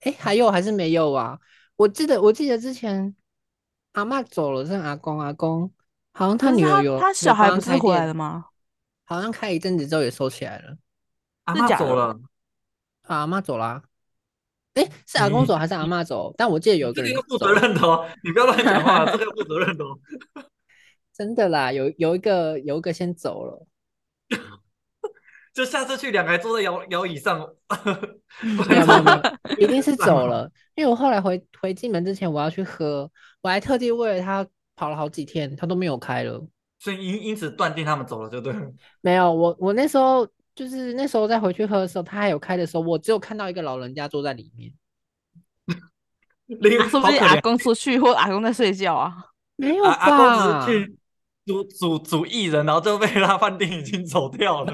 [0.00, 1.38] 哎，还有还是没有啊？
[1.76, 3.14] 我记得，我记得之前
[3.92, 5.72] 阿嬷走了，剩阿公，阿公
[6.12, 8.46] 好像他女儿有有他小孩不是回来了吗？
[9.04, 10.76] 好像开一阵子之后也收起来了。
[11.44, 12.18] 阿妈走了，
[13.02, 13.82] 啊阿嬷走啦。
[14.76, 16.32] 哎，是阿公走还是阿妈走？
[16.38, 19.98] 但我记得有个人负走责任的哦，你不要乱讲话，这个要负责任的哦。
[21.12, 23.66] 真的啦，有有一个有一个先走了。
[25.54, 27.40] 就下次去两个还坐在摇摇椅上，
[28.68, 30.46] 没有没有没有， 一定是走了。
[30.74, 33.10] 因为我后来回回进门之前，我要去喝，
[33.40, 36.46] 我还特地为了他跑了好几天，他都没有开了。
[36.78, 38.60] 所以因因此断定他们走了，就对了。
[39.00, 44.72] 没有，我我那时候就是那时候再回去喝的时候，他还有开的时候，我只有看到一个老人家坐在里面，
[46.46, 49.14] 另啊说不定阿公出去，或阿公在睡觉啊。
[49.56, 50.66] 没有阿阿公吧？
[50.66, 50.98] 只是去
[51.44, 54.72] 煮煮煮薏仁，然后就被他饭店已经走掉了。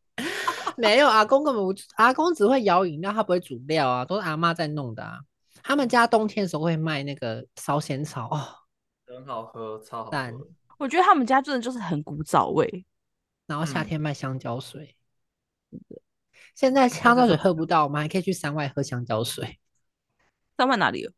[0.76, 5.20] 没有，阿公根本不，阿公只会摇饮料，他不会煮料啊，都是阿妈在弄的啊。
[5.62, 8.40] 他们家冬天的时候会卖那个烧仙草哦，
[9.06, 10.46] 很好喝，超好赞喝。
[10.78, 12.84] 我觉得他们家真的就是很古早味。
[13.46, 14.96] 然后夏嗯天卖香蕉水。
[16.54, 19.58] 现在香蕉水喝不到，我们还可以去山外喝香蕉水。
[20.56, 21.12] 山外哪里了？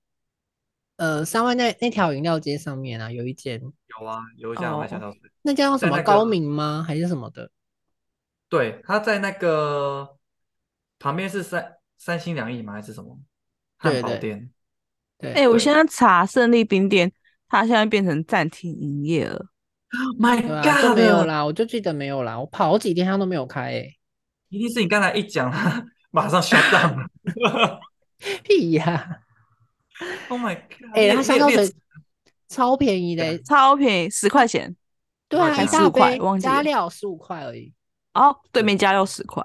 [0.97, 5.21] 呃，山外那那条饮料街上面啊，有一间，有啊，有一家卖香蕉水。
[5.43, 6.85] 那家叫什么那个高明吗？
[6.87, 7.51] 还是什么的？
[8.49, 10.17] 对，他在那个
[11.01, 12.75] 旁边是三三心两意吗？
[12.75, 13.19] 还是什么
[13.77, 14.51] 汉对对堡店？
[15.19, 17.13] 对，哎、我对现在查胜利冰店，
[17.49, 19.47] 它现在变成暂停营业了。
[20.21, 23.97] My，God，就没有啦，我就记得没有啦，我跑好几天它都没有开诶、
[24.49, 27.81] 一定是你刚才一讲，他 马上 shut down 了。
[28.45, 29.21] 屁呀、
[30.29, 30.91] Oh my God！
[30.95, 31.71] 哎、香蕉水
[32.49, 34.75] 超便宜的、欸，超便宜，十块钱。
[35.29, 37.73] 对啊，还一大15块杯忘记了加料十五块而已。
[38.15, 39.43] 哦，对面加料十块，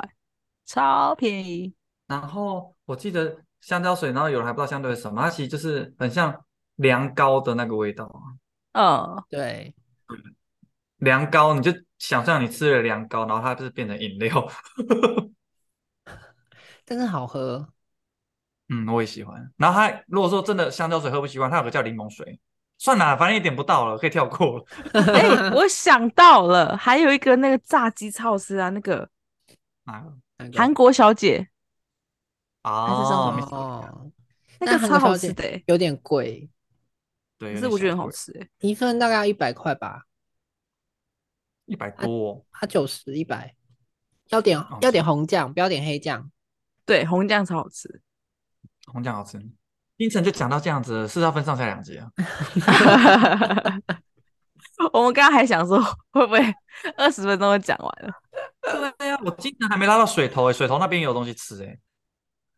[0.66, 1.74] 超便宜。
[2.08, 8.22] 然后我记得香蕉水，然后有人还不知道相对是什么，它其实就是很像凉糕的那个味道啊。
[8.74, 9.74] 嗯，对，
[11.00, 14.50] 凉糕，你就想象你吃了凉糕，然后它就是变成饮料。
[16.86, 17.68] 真的好喝。
[18.70, 19.52] 嗯，我也喜欢。
[19.58, 22.40] 然后它如果说真的香蕉水喝不习惯，它有个叫柠檬水。
[22.78, 24.66] 算了，反正也点不到了，可以跳过了。
[25.14, 29.10] 哎、我想到了，还有一个那个炸鸡超市啊，那个
[29.84, 30.18] 哪个？
[30.38, 31.50] 那个韩国小姐，
[32.64, 33.54] 还是什么哦，
[33.92, 34.12] 哦，
[34.62, 36.50] 那个超好吃的欸有点贵，
[37.38, 38.48] 对，可是我觉得很好吃哎。
[38.60, 40.06] 一份大概要一百块吧，
[41.70, 43.56] 一百多哦，它九十一百，
[44.30, 46.30] 要点哦要点红酱，不要点黑酱。
[46.86, 48.02] 对，红酱超好吃。
[48.88, 49.40] 红酱好吃。
[49.96, 52.10] 冰城就讲到这样子了，是要分上下两集啊。
[54.94, 55.78] 我们刚刚还想说，
[56.12, 56.40] 会不会
[56.96, 58.14] 二十分钟就讲完了？
[58.98, 61.78] 对呀，我今年还没拉到水头诶，水头那边也有东西吃诶。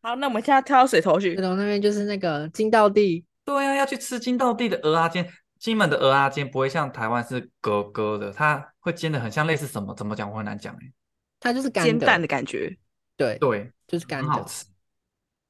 [0.02, 1.44] 好，那我们现在跳到水头去水。
[1.44, 5.28] 头那边就是那个金道地，对呀，要去吃金道地的鹅啊煎。
[5.62, 9.94] 金门的鹅啊煎不会像台湾是格格的，它会煎的很像类似什么？
[9.94, 10.28] 怎么讲？
[10.32, 10.92] 我很难讲诶。
[11.40, 12.76] 它就是干，煎蛋的感觉，
[13.16, 14.28] 对，对，就是干的。
[14.28, 14.66] 很好吃。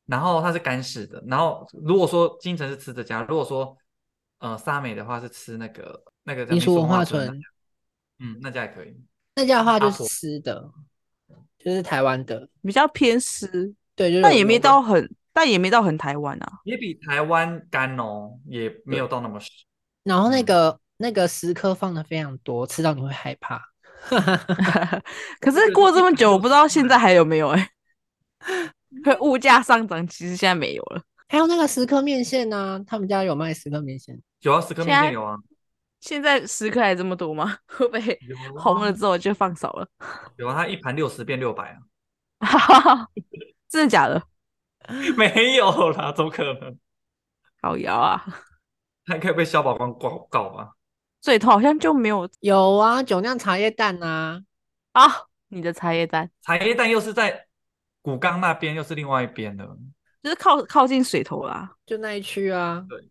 [0.08, 3.78] 然后它是干式的，然后如果说金城是吃这家，如果说
[4.40, 7.42] 呃沙美的话是吃那个那个叫民俗文化化村
[8.20, 8.94] 嗯，那家也可以。
[9.36, 10.70] 那家的话就是阿婆吃的，
[11.58, 16.60] 就是台湾的，比较偏湿，对，就是但也没到很，但也没到很台湾啊。
[16.66, 19.50] 也比台湾干哦，也没有到那么湿。
[20.04, 23.62] 然后那嗯个那个十颗放的非常多，吃到你会害怕。
[25.40, 27.70] 可是过这么久，我不知道现在还有没有哎、
[29.06, 29.18] 欸。
[29.22, 31.02] 物价上涨，其实现在没有了。
[31.30, 35.38] 还有那个十颗面线呢、他们家有卖十颗面线，有啊，十颗面线有啊，
[36.02, 37.58] 现在十颗还这么多吗？
[37.68, 38.20] 会不会
[38.58, 39.88] 红了之后就放少了？
[40.38, 41.78] 有啊，它一盘六十变六百
[42.40, 43.08] 啊，
[43.70, 44.22] 真的假的？
[45.16, 46.78] 没有啦，怎么可能？
[47.62, 48.26] 好摇啊！
[49.12, 50.72] 还可以被消保官告告吧？
[51.22, 54.42] 水头好像就没有有啊，酒酿茶叶蛋啊，
[54.94, 55.04] 啊。
[55.54, 57.46] 你的茶叶蛋茶叶蛋又是在
[58.02, 59.68] 古冈那边，又是另外一边的。
[60.24, 61.76] 就是靠靠近水头啦。
[61.86, 63.04] 就那一区啊，对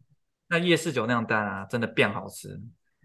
[0.49, 2.59] 那夜市酒酿蛋啊，真的变好吃，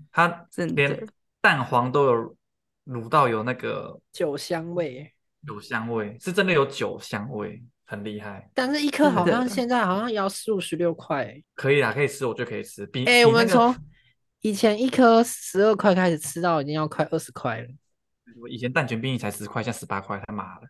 [0.10, 1.05] 它连
[1.41, 2.38] 蛋黄都有
[2.86, 5.13] 卤到有那个酒香味。
[5.45, 8.50] 酒香味，是真的有酒香味，很厉害。
[8.54, 11.36] 但是一颗好像现在好像也要四五十六块。
[11.54, 12.86] 可以啦，可以吃，我就可以吃。
[12.88, 13.76] 比哎、我们从
[14.41, 17.67] 以前一颗十二块开始吃到已经要快二十块了。
[18.41, 20.67] 我以前蛋卷冰淇才十块，现在十八块，他妈的！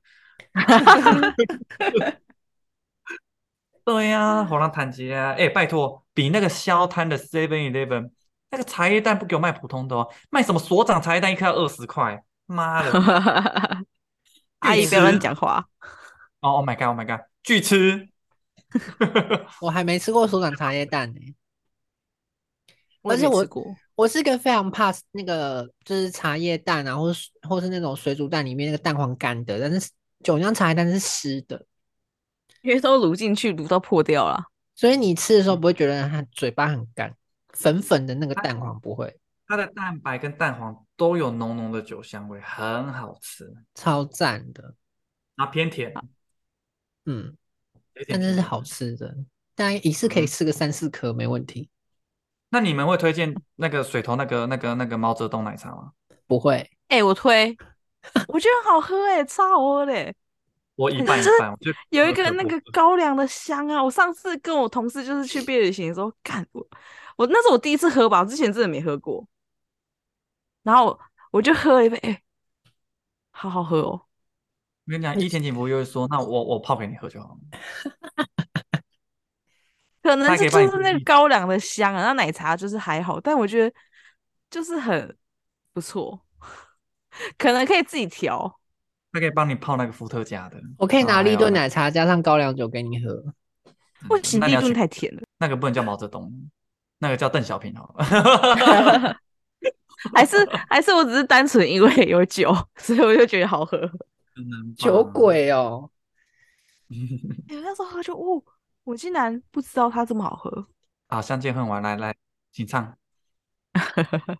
[3.84, 5.34] 对呀、火浪谈街啊！
[5.38, 8.12] 哎，拜托，比那个消摊的 Seven Eleven
[8.50, 12.92] 那个茶叶蛋不给我卖普通的哦，卖什么所长茶叶蛋一颗要二十块，妈的！
[14.60, 15.66] 阿姨不要乱讲话。
[16.46, 18.08] 哦，Oh my god，Oh my god，巨吃！
[19.62, 21.20] 我还没吃过手掌茶叶蛋呢、
[23.02, 29.90] 我也而且我我是个非常怕那个就是茶叶蛋啊，或是或是那种水煮蛋里面那个蛋黄干的，但是
[30.24, 31.66] 酒酿茶叶蛋是湿的，
[32.62, 34.44] 因为都卤进去，卤到破掉了。
[34.76, 37.16] 所以你吃的时候不会觉得它嘴巴很干，
[37.54, 44.76] 粉粉的那个蛋黄不会，它的蛋白跟蛋黄都有浓浓的酒香味，很好吃，超赞的，
[45.38, 45.94] 啊偏甜，
[47.06, 47.36] 嗯，
[48.08, 49.16] 但是是好吃的，
[49.56, 51.70] 大概一次可以吃个三四颗没问题，
[52.50, 55.92] 那你们会推荐那个水头那个那个那个毛泽东奶茶吗？
[56.28, 57.56] 不会，哎、我推，
[58.28, 60.16] 我觉得很好喝哎、超好喝嘞、欸。
[60.76, 63.82] 我一半一就是半，我就有一个那个高粱的香啊！
[63.82, 66.68] 我上次跟我同事就是去毕业旅行的时候，干我
[67.16, 69.26] 我那是我第一次喝吧，我之前真的没喝过。
[70.64, 71.00] 然后
[71.32, 72.22] 我就喝了一杯，哎、
[73.32, 74.02] 好好喝哦！
[74.88, 77.40] 我跟你讲，一田景福又会说，那我我泡给你喝就好了。
[80.04, 83.76] 可能是就是那个高粱的香啊，那奶茶就是还好，但我觉得
[84.52, 85.18] 就是很
[85.74, 86.24] 不错，
[87.38, 88.60] 可能可以自己调。
[89.12, 90.62] 他可以帮你泡那个伏特加的。
[90.78, 93.12] 我可以拿立顿奶茶加上高粱酒给你喝，
[93.64, 93.74] 嗯
[94.08, 96.32] 不行，立顿太甜了，那个不能叫毛泽东，
[97.00, 99.18] 那个叫邓小平好了。
[100.14, 100.38] 还是
[100.70, 103.90] 还是我只是单纯因为有酒，所以我就觉得好喝。
[104.78, 105.90] 酒鬼哦，
[106.90, 106.96] 哎、
[107.50, 108.44] 那时候喝酒哦，
[108.84, 110.68] 我竟然不知道它这么好喝。
[111.08, 112.16] 好，相见恨晚，来来，
[112.52, 112.98] 请唱。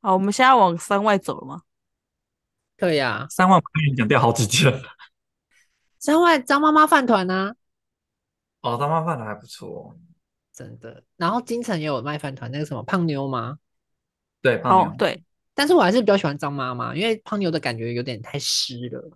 [0.00, 1.62] 好，我们现在往山外走了吗？
[2.76, 4.72] 可以啊，三万块钱讲掉好几件。
[6.00, 7.54] 山外张妈妈饭团啊，
[8.62, 9.96] 哦，张妈饭团还不错。
[10.52, 11.04] 真的。
[11.16, 13.58] 然后金城也有卖饭团，那个什么胖妞吗？
[14.40, 19.10] 对，胖妞，哦对，但是我还是比较喜欢张妈妈，因为胖妞的感觉有点太湿了。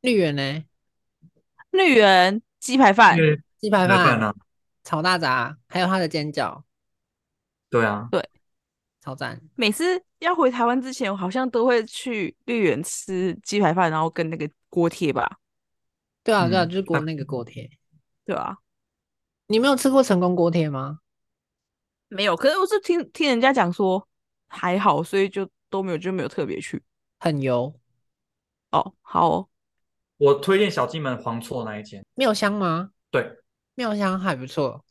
[0.00, 0.64] 绿园呢？
[1.70, 3.16] 绿园鸡排饭
[3.58, 4.34] 鸡排饭、
[4.82, 6.62] 炒大闸，还有它的煎饺，
[7.70, 8.28] 对啊，对
[9.00, 9.40] 超赞。
[9.54, 15.38] 每次要回台湾之前，我好像都会去绿园吃鸡排饭，然后跟那个锅贴吧，
[16.22, 17.68] 对啊，对啊，嗯就是锅那那个锅贴。
[18.24, 18.56] 对啊、
[19.46, 21.00] 你没有吃过成功锅贴吗？
[22.08, 24.06] 没有，可是我是听听人家讲说
[24.48, 26.82] 还好，所以就都没有就没有特别去。
[27.18, 27.74] 很油，
[28.70, 29.48] 哦，好哦
[30.18, 32.04] 我推荐小金门黄厝那一间。
[32.14, 32.90] 妙香吗？
[33.10, 33.38] 对，
[33.74, 34.84] 妙香还不错。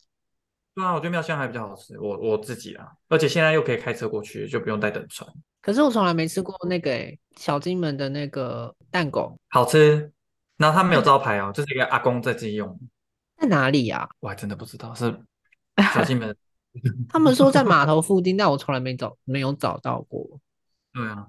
[0.75, 10.11] 对啊，我觉得妙香还比较好吃，我我自己啊，而且现在又可以开车过去，就不用再等船，可是我从来没吃过那个诶、小金门的那个蛋狗好吃。
[10.55, 12.79] 然后它没有招牌哦，就是一个阿公在自己用，
[13.37, 15.19] 在哪里呀、我还真的不知道是
[15.93, 16.33] 小金门。
[17.09, 20.39] 他们说在码头附近，但我从来没找没有找到过。
[20.91, 21.27] 对啊，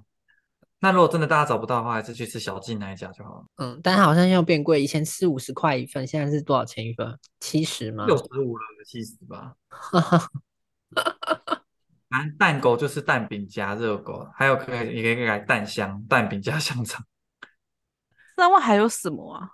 [0.79, 7.19] 那如果真的大家找不到的话，还是去吃小金那一家就好了，嗯，但好像又变贵，以前四五十块一份，现在是多少钱一份？
[7.39, 8.05] 七十吗？
[8.05, 9.53] 六十五了，七十吧。
[12.09, 17.03] 反正蛋狗就是蛋饼加热狗，还有可以也可以改蛋香，蛋饼加香肠。
[18.37, 19.49] 三万还有什么啊？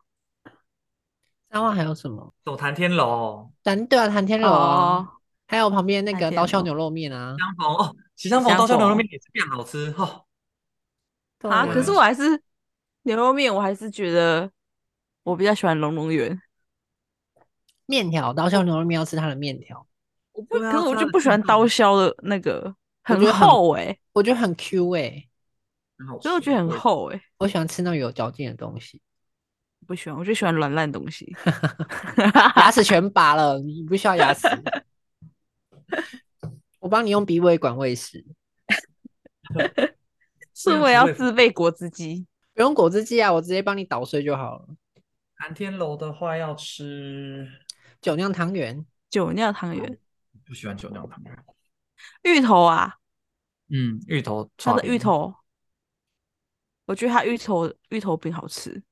[1.49, 2.33] 三万还有什么？
[2.43, 5.07] 走谈天楼，咱对啊，谈天楼
[5.51, 7.35] 还有旁边那个刀削牛肉面啊。
[7.37, 10.23] 相逢哦，喜相逢相刀削牛肉逢面也是变好吃哦。
[11.41, 12.41] 啊，可是我还是
[13.01, 14.49] 牛肉面，我还是觉得
[15.23, 16.41] 我比较喜欢龙龙园。
[17.85, 19.85] 面条，刀削牛肉面要吃它的面条，
[20.31, 25.27] 我不，可是我就不喜欢刀削的那个，很厚哎、我觉得很 Q 哎、
[26.21, 29.01] 所以我觉得很厚哎、我喜欢吃那种有嚼劲的东西。
[29.85, 31.35] 不喜欢，我就喜欢软烂的东西。
[32.55, 34.47] 牙齿全拔了，你不需要牙齿，
[36.79, 38.25] 我帮你用鼻胃管喂食，
[40.53, 42.25] 是我要自备果汁机。
[42.53, 44.67] 不用果汁机啊，我直接帮你捣碎就好了。
[45.35, 47.49] 寒天楼的话要吃，
[48.01, 49.97] 酒酿汤圆，酒酿汤圆，
[50.45, 51.45] 不喜欢酒酿汤圆。
[52.23, 52.97] 芋头啊，
[53.69, 55.33] 嗯，芋头，它的芋，头，
[56.85, 58.83] 我觉得它芋头芋头饼好吃。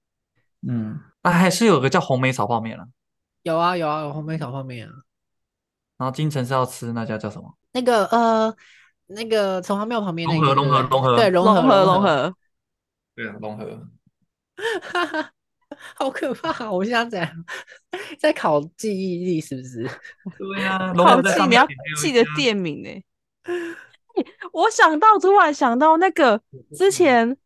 [0.68, 2.88] 嗯，啊，还是有个叫红梅炒泡面了。
[3.44, 4.94] 有啊有啊有红梅炒泡面啊。
[6.00, 7.54] 然后金城是要吃那家叫什么？
[7.74, 8.56] 那个呃，
[9.06, 12.36] 那个城隍庙旁边那融合个对融合融合对融合融合融融合，
[13.16, 13.88] 对啊，融合。
[15.96, 16.72] 好可怕！
[16.72, 17.46] 我现在怎样
[18.18, 19.84] 在考记忆力是不是？
[20.38, 21.68] 对啊，融好记合在上你要
[22.02, 23.04] 记得店名哎、
[24.52, 26.42] 我想到，突然想到那个
[26.76, 27.38] 之前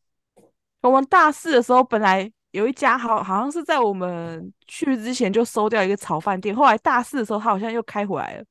[0.81, 8.45] 我们大四的时候，本来有一家好好像是在我们去之前就收掉一个炒饭店，后来大四的时候，他好像又开回来了。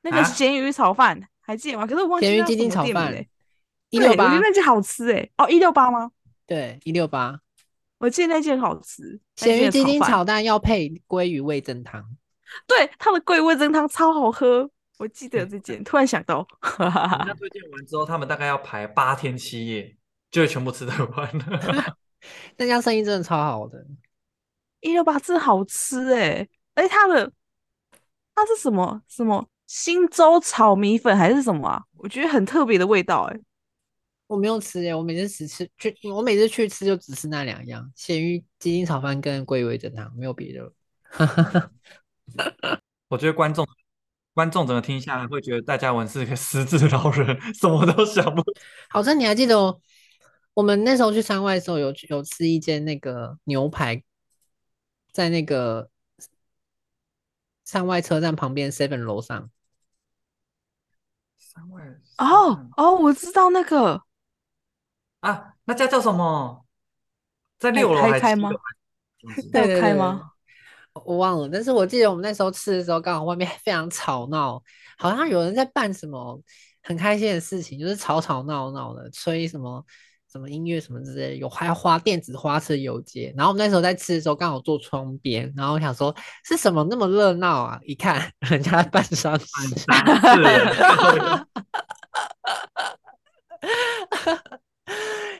[0.00, 1.86] 那个啊咸鱼炒饭还记得吗？
[1.86, 3.14] 可是我忘记咸鱼鸡丁炒饭，
[3.90, 6.10] 一六八我觉得，那间好吃哎、哦，一六八吗？
[6.46, 7.38] 对，一六八。
[7.98, 12.02] 我记得那间好吃，那咸鱼鸡丁炒蛋要配鲑鱼味增汤，
[12.66, 16.46] 对，它的鲑鱼味增汤超好喝，我记得有这间， 突然想到，
[16.78, 19.94] 人家推荐完之后，他们大概要排八天七夜，
[20.30, 21.96] 就会全部吃得完了。
[22.56, 23.84] 那家生意真的超好的。
[24.80, 27.32] 一六八真的好吃哎、而且它的
[28.34, 31.82] 它是什么什么新州炒米粉还是什么啊？
[31.96, 33.40] 我觉得很特别的味道哎、
[34.28, 40.72] 我没有吃耶，我每次只吃去，我每次去吃就只吃那两样：咸鱼鸡丁炒饭跟鲑鱼味增汤，没有别的了。
[43.08, 43.66] 我觉得观众
[44.32, 48.42] 观众整个听下来会觉得戴嘉文是个 失智老人，什么都想不。
[48.88, 49.80] 好像你还记得我
[50.58, 54.02] 我们那时候去山外的时候有有吃一间那个牛排，
[55.12, 55.88] 在那个
[57.64, 59.48] 山外车站旁边 Seven 楼上，
[61.38, 61.84] 山外
[62.16, 64.02] 哦哦，我知道那个
[65.20, 66.66] 啊，那家叫什么？
[67.60, 68.50] 在六楼还开吗
[69.22, 69.52] 还是七楼？
[69.52, 70.32] 忘记了有对对对开吗？
[71.04, 74.60] 我忘了，但是我记得我们那时候吃的时候，刚好外面 非常吵闹，
[74.98, 76.42] 好像有人在办什么
[76.82, 79.86] 很开心的事情，就是吵吵闹闹的，吹什么
[80.30, 83.32] 什么音乐什么之类的，有还要花电子花车游街。
[83.36, 86.14] 然后我们那时候在吃的时候，刚好坐窗边，然后我想说
[86.44, 87.80] 是什么那么热闹啊？
[87.82, 89.46] 一看人家在办丧事，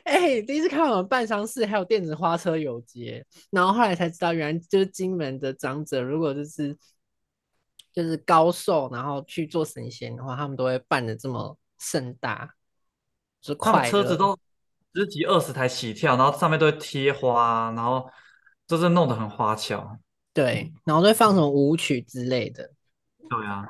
[0.03, 6.75] 哎、第一次看到我们办丧事还有电子花车游街，然后后来才知道，原来就是金门的长者，如果就是
[7.93, 12.49] 就是高寿，然后去做神仙的话，他们都会办的这么盛大，
[13.39, 13.89] 就是快乐。
[13.91, 14.37] 车子都
[14.93, 18.09] 十几二十台起跳，然后上面都会贴花，然后
[18.67, 19.99] 就是弄得很花俏。
[20.33, 22.71] 对，然后都会放什么舞曲之类的。
[23.29, 23.67] 对啊，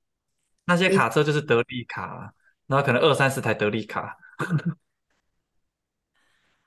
[0.66, 2.32] 那些卡车就是德利卡，
[2.66, 4.16] 然后可能二三十台德利卡。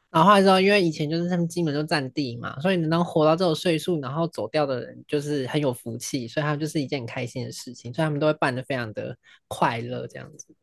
[0.09, 9.17] 然后后来知道，因为以前就是他们基本就占地嘛，所以你能活到这种岁数，然后走掉的人就是很有福气，所以他们就是一件很开心的事情，所以他们都会办得非常的
[9.47, 10.55] 快乐这样子。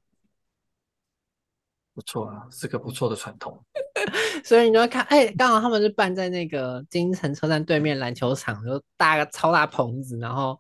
[1.95, 3.65] 不错啊，是个不错的传统。
[4.45, 10.59] 所以你就会看，哎、刚好他们是办在那个京城车站对面篮球场，就搭个超大棚子，然后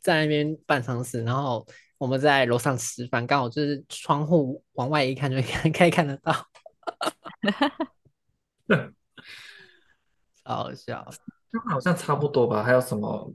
[0.00, 1.66] 在那边办丧事，然后
[1.98, 6.32] 我们在楼上吃饭，刚好就是窗户往外一看就 可以可以看得到，
[10.44, 11.06] 好好笑。
[11.50, 12.62] 就好像差不多吧。
[12.62, 13.32] 还有什么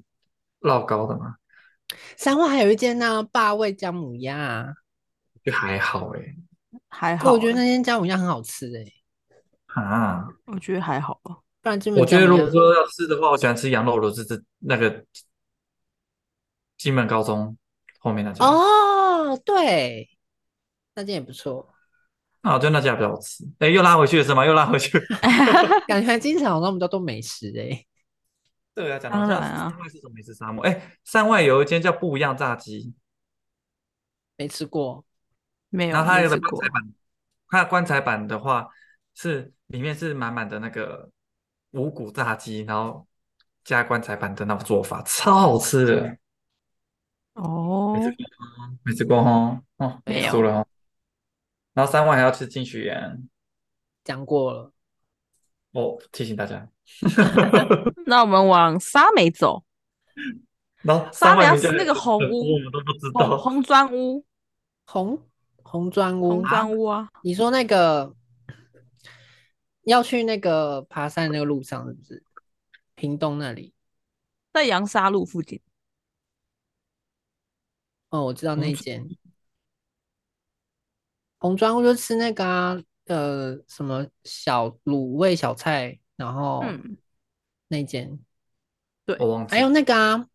[0.61, 1.35] 烙糕的吗？
[2.15, 4.73] 三万还有一间那霸味姜母鸭啊，
[5.43, 6.19] 就还好哎、
[6.93, 11.35] 还好我觉得那间姜母鸭很好吃哎、啊，我觉得还好吧。
[11.61, 14.23] 不然金门我觉得如果说要吃的话，我喜欢吃羊肉炉，是
[14.59, 15.03] 那个
[16.77, 17.57] 金门高中
[17.99, 18.45] 后面那家。
[18.45, 20.09] 哦，对，
[20.93, 21.73] 那间也不错，
[22.41, 23.43] 那我觉得那家比较好吃。
[23.59, 24.45] 哎，又拉回去了是吗？
[24.45, 25.05] 又拉回去了。
[25.87, 27.85] 感觉经常那么多都美食哎、
[28.75, 30.63] 对啊，讲到这样，当然啊山外是什么美食沙漠？
[30.65, 32.93] 哎，山外有一间叫不一样炸鸡，
[34.37, 35.03] 没吃过。
[35.73, 36.93] 没有，然后它有的没吃过棺材板，
[37.49, 38.67] 它的棺材板的话
[39.15, 41.09] 是里面是满满的那个
[41.71, 43.07] 五谷炸鸡，然后
[43.63, 46.17] 加棺材板的那种做法，超好吃的。
[47.33, 50.67] 哦没，吃过哦，没吃过哦，哦，没有了哦。
[51.73, 53.27] 然后三万还要吃金许园，
[54.03, 54.71] 讲过了，
[55.71, 56.69] 哦，提醒大家。
[58.05, 59.63] 那我们往沙美走，
[60.83, 63.37] 然后沙美要吃那个红 屋我们都不知道。
[63.37, 64.23] 红红砖屋，
[64.85, 65.19] 红
[65.73, 66.29] 红砖屋。
[66.29, 68.15] 红，砖屋啊，你说那个
[69.85, 72.23] 要去那个爬山那个路上是不是？
[72.93, 73.73] 屏东那里？
[74.53, 75.59] 在阳沙路附近。
[78.09, 79.09] 哦，我知道那红间。
[81.39, 81.81] 红砖屋。
[81.81, 86.95] 就吃那个啊，呃，什么小卤味小菜，然后嗯，
[87.69, 88.19] 那间。
[89.17, 90.29] 我忘记还有那个啊，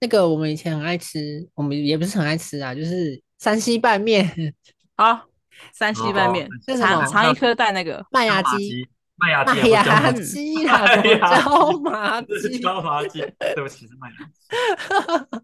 [0.00, 4.54] 那个我们以前很爱吃，我们也不是很爱吃啊，就是山西拌面、
[4.96, 5.26] 好，
[5.72, 13.20] 山西拌面哦，这是什么长长一颗蛋那个，麦芽鸡、麦芽鸡麦芽鸡，鸡啦，什么麦芽椒麻是鸡， 椒麻鸡，
[13.54, 15.42] 对不起是麦芽鸡。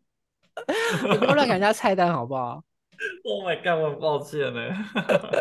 [1.09, 2.63] 你不要乱改人家菜单好不好？
[3.25, 4.61] Oh my god，我很抱歉呢。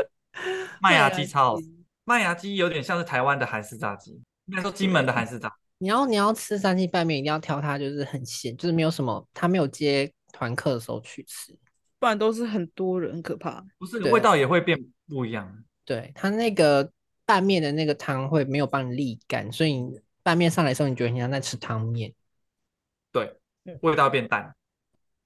[0.82, 1.66] 麦芽鸡超好吃，
[2.04, 4.12] 麦芽鸡有点像是台湾的韩式炸鸡，
[4.45, 5.51] 应该说金门的韩式炸。
[5.78, 11.56] 你要你要吃山西拌面，一定要挑它，就是很咸，就是没有什么，它没有接团客的时候去吃。
[12.04, 13.64] 不然都是很多人，很可怕。
[13.80, 14.78] 不是味道也会变
[15.08, 15.64] 不一样。
[15.86, 16.91] 对，它那个
[17.26, 19.82] 拌面的那个汤会没有帮你沥干，所以
[20.22, 22.14] 拌面上来的时候，你觉得你像在吃汤面，
[23.14, 23.39] 对，
[23.80, 24.54] 味道变淡。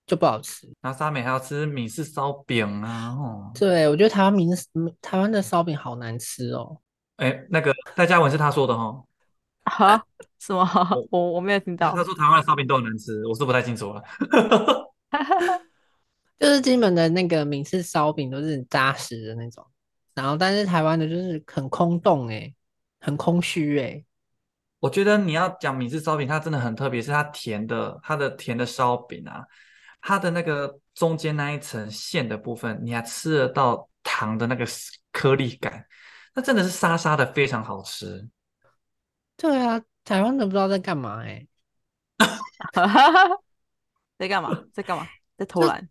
[0.05, 0.71] 就不好吃。
[0.80, 4.47] 然后沙美还要吃米式烧饼啊，哦，对，我觉得台湾名
[5.01, 6.78] 台湾的烧饼好难吃哦。
[7.15, 9.03] 哎，那个戴嘉文是他说的哦，
[9.63, 9.99] 啊？
[10.38, 10.63] 什么？
[11.09, 12.03] 我我没有听到他。
[12.03, 14.03] 说台湾的烧饼都很难吃，我是不太清楚了。
[16.39, 19.65] 就是金门的那个闽式烧饼都是很扎实的那种，
[20.13, 22.53] 然后但是台湾的就是很空洞诶、
[22.99, 24.05] 很空虚诶、
[24.79, 29.43] 我觉得你要讲闽式烧饼，它真的很特别，是它甜的，它的甜的烧饼啊，
[30.01, 34.63] 它的那个中间那一层馅的部分，你还吃得到糖的那个
[35.11, 35.83] 颗粒感，
[36.35, 38.29] 那真的是沙沙的，非常好吃。
[39.35, 41.47] 对啊，台湾的不知道在干嘛诶
[44.17, 44.63] 在干嘛？
[44.73, 45.07] 在干嘛？
[45.38, 45.88] 在偷懒？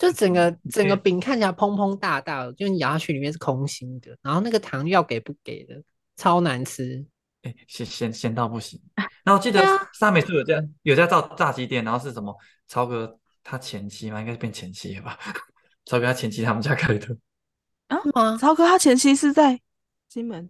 [0.00, 5.74] 就整个整个对饼看起来蓬蓬大大的，就你咬下去里面是空心的，然后那个糖要给不给的，
[6.16, 7.04] 超难吃。
[7.42, 8.80] 哎，咸咸咸到不行。
[8.96, 12.34] 然后我记 得沙美是有家有家炸炸鸡店，然后是什么
[12.66, 15.18] 超哥他前妻嘛，应该是变前妻了吧？
[15.84, 17.14] 超哥他前妻他们家开的，
[17.88, 18.38] 啊吗？
[18.38, 19.60] 超哥他前妻是在
[20.08, 20.48] 金门，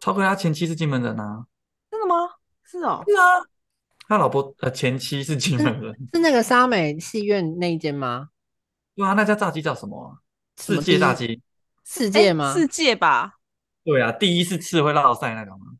[0.00, 1.46] 超哥他前妻是金门人啊，
[1.90, 2.14] 真的吗？
[2.62, 3.40] 是哦，是啊，
[4.06, 5.94] 他老婆呃前妻是金门人。
[6.12, 8.28] 是那个沙美戏院那一间吗？
[8.96, 10.18] 对啊，那家炸鸡叫什么啊？
[10.60, 11.42] 世界炸鸡。
[11.84, 12.54] 世界吗？
[12.54, 13.34] 世界吧？
[13.84, 15.74] 对啊，第一次吃会落腮那种吗？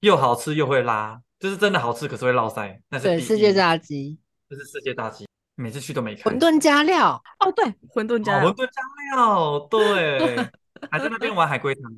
[0.00, 2.78] 又好吃又会拉，就是真的好吃，可是会落腮。
[2.88, 6.30] 那是对，世界，炸鸡，这是世界炸鸡，每次去都没开。
[6.30, 8.82] 馄饨加料，哦，对，馄饨哦加馄饨加
[9.16, 10.36] 料，对，
[10.90, 11.92] 还在那边玩海龟汤。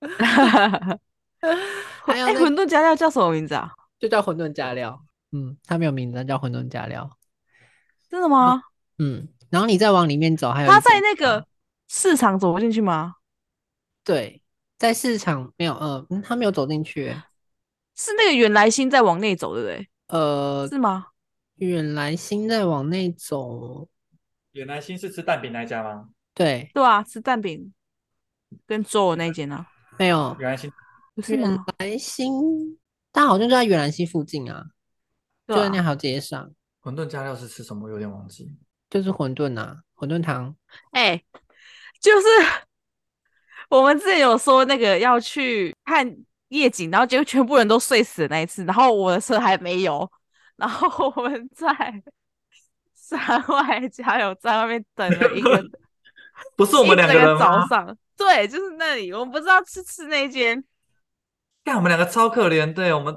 [1.40, 1.56] 哎，
[2.04, 3.70] 还有那馄饨加料叫什么名字啊？
[3.98, 5.04] 就叫馄饨加料。
[5.32, 7.08] 嗯，它没有名字，叫馄饨加料。
[8.14, 8.62] 真的吗？
[8.98, 11.44] 嗯，然后你再往里面走，还有他在那个
[11.88, 13.16] 市场走不进去吗？
[14.04, 14.40] 对，
[14.78, 17.24] 在市场没有，呃，嗯他没有走进去欸。
[17.96, 19.88] 是那个原来心在往内走，对不对？
[20.06, 21.06] 呃，是吗？
[21.56, 23.88] 远来新在往内走，
[24.52, 26.10] 原来新是吃蛋饼那一家吗？
[26.32, 27.72] 对，对啊，吃蛋饼
[28.64, 29.66] 跟粥的那一间啊，
[29.98, 30.76] 没有原来新远
[31.16, 31.64] 不是远？
[31.78, 32.78] 来新，
[33.10, 34.66] 但好像就在远来星附近啊，
[35.48, 36.48] 啊在那条街上，
[36.84, 37.86] 馄饨加料是吃什么？
[37.86, 38.54] 我有点忘记。
[38.90, 40.54] 就是馄饨啊，馄饨汤。
[40.90, 41.20] 哎、
[41.98, 42.26] 就是
[43.70, 46.14] 我们之前有说那个要去看
[46.48, 50.08] 夜景，然后结果全部人都睡死的那一次，然后我的车还没有，
[50.56, 51.66] 然后我们在
[52.94, 53.18] 山
[53.48, 55.64] 外加油站外面等了一个
[56.54, 57.38] 不是我们两个？
[57.38, 60.62] 早上，对，就是那里，我们不知道吃吃那间，
[61.64, 63.16] 看我们两个超可怜，对我们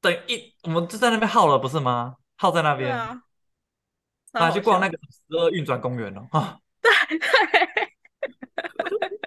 [0.00, 2.14] 等一，我们就在那边耗了，不是吗？
[2.38, 2.96] 耗在那边，
[4.32, 6.58] 对啊，去逛那个十二运转公园了啊。
[6.80, 6.90] 对，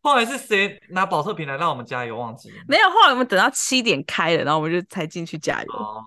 [0.00, 2.16] 后来是谁拿保特瓶来让我们加油？
[2.16, 2.56] 忘记了。
[2.68, 5.72] 没有，后来我们等到七点开了，然后我们就才进去加油。
[5.74, 6.02] 哦，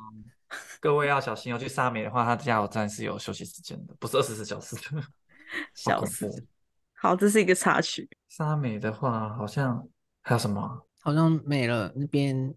[0.80, 5.04] 各位要小心哦，去沙美的话，它加油站是有休息时间的，不是二十四小时的。
[5.74, 6.40] 笑死怖！
[6.94, 8.10] 好，这是一个插曲。
[8.28, 9.88] 沙美的话，好像
[10.22, 10.78] 还有什么啊？
[11.02, 12.54] 好像没了，那边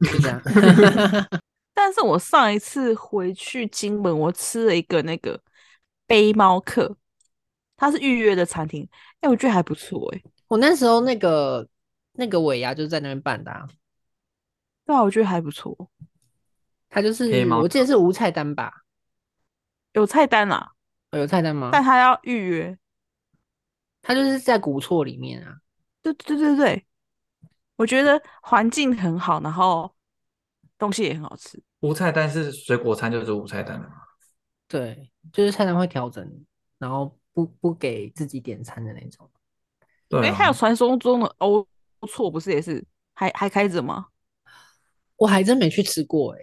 [0.00, 0.40] 就这样。
[1.76, 5.38] 但是我上一次回去金门，我吃了一个那个
[6.06, 6.96] 背猫客，
[7.76, 8.88] 它是预约的餐厅，
[9.20, 11.68] 哎、我觉得还不错、哎，我那时候那个
[12.14, 13.68] 那个尾牙就是在那边办的、啊，
[14.86, 15.76] 对啊，我觉得还不错，
[16.88, 18.72] 它就是我记得是无菜单吧？
[19.92, 20.72] 有菜单啊，
[21.10, 21.68] 哦有菜单吗？
[21.70, 22.78] 但他要预约。
[24.00, 25.58] 它就是在古厝里面啊。
[26.00, 26.86] 对对对对，
[27.76, 29.95] 我觉得环境很好，然后
[30.78, 31.62] 东西也很好吃。
[31.80, 33.94] 无菜单是水果餐，就是无菜单的嘛。
[34.68, 36.28] 对，就是菜单会调整，
[36.78, 39.30] 然后不不给自己点餐的那种。
[39.80, 41.66] 哎、对啊，还有传说中的欧
[42.08, 44.06] 错，不是也是还还开着吗？
[45.16, 46.38] 我还真没去吃过哎、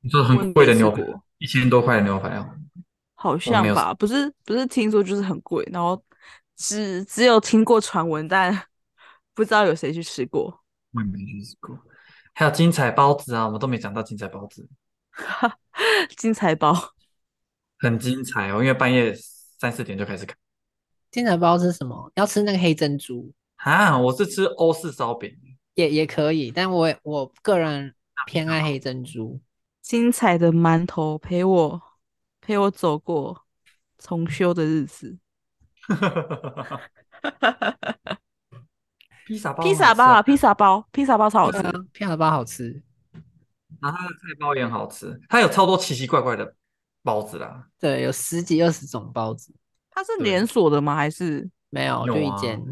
[0.00, 1.02] 你说很贵的牛排，
[1.38, 2.54] 一千多块的牛排哦。
[3.14, 6.00] 好像吧，不是不是听说就是很贵，然后
[6.56, 8.52] 只只有听过传闻，但
[9.34, 10.62] 不知道有谁去吃过。
[10.92, 11.78] 我也没去吃过。
[12.34, 14.66] 还有精彩包子啊，我们都没讲到精彩包子，
[16.16, 16.74] 精彩包，
[17.78, 19.14] 很精彩哦，因为半夜
[19.58, 20.36] 三四点就开始看。
[21.10, 22.10] 精彩包是什么？
[22.14, 25.30] 要吃那个黑珍珠啊，我是吃欧式烧饼，
[25.74, 27.94] 也也可以，但我我个人
[28.26, 29.40] 偏爱黑珍珠。
[29.82, 31.82] 精彩的馒头陪我
[32.40, 33.44] 陪我走过
[33.98, 35.18] 重修的日子。
[39.32, 41.62] 披萨包，披萨包啊，披萨包，披萨包超好吃
[41.92, 42.82] 披萨包好吃。
[43.80, 46.54] 然后它的菜包也很好吃，它有超多奇奇怪怪的
[47.02, 47.66] 包子啦。
[47.80, 49.58] 对，有十几二十种包子，对
[49.90, 50.94] 它是连锁的吗？
[50.94, 52.62] 还是没有有啊就一间。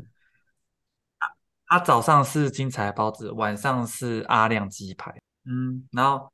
[1.67, 5.13] 它早上是精彩包子，晚上是阿亮鸡排。
[5.45, 6.33] 嗯，然后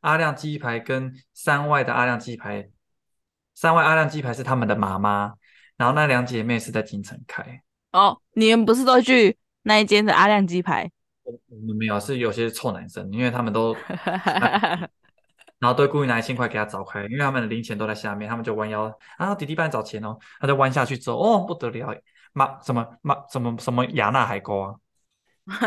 [0.00, 2.68] 阿亮鸡排跟山外的阿亮鸡排，
[3.54, 5.34] 山外阿亮鸡排是他们的妈妈，
[5.76, 7.62] 然后那两姐妹是在京城开。
[7.92, 9.36] 哦，你们不是都去
[9.66, 10.88] 那一间的阿亮鸡排？
[11.24, 13.74] 我我们没有，是有些臭男生，因为他们都，
[15.58, 22.00] 然后都故意拿一千块给他找开，因为他们的零钱都在下面，他们就弯腰啊，弟弟帮你找钱哦，他就弯下去之后，哦，不得了，
[22.32, 24.76] 马什么马什么什么雅纳海沟啊，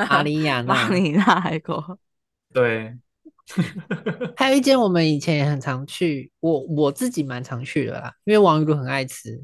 [0.10, 1.84] 马里亚纳马，里纳海沟，
[2.54, 2.97] 对，
[4.38, 9.43] 还有一间我们以前也很常去，我我自己蛮常去的啦，因为王宇都很爱吃。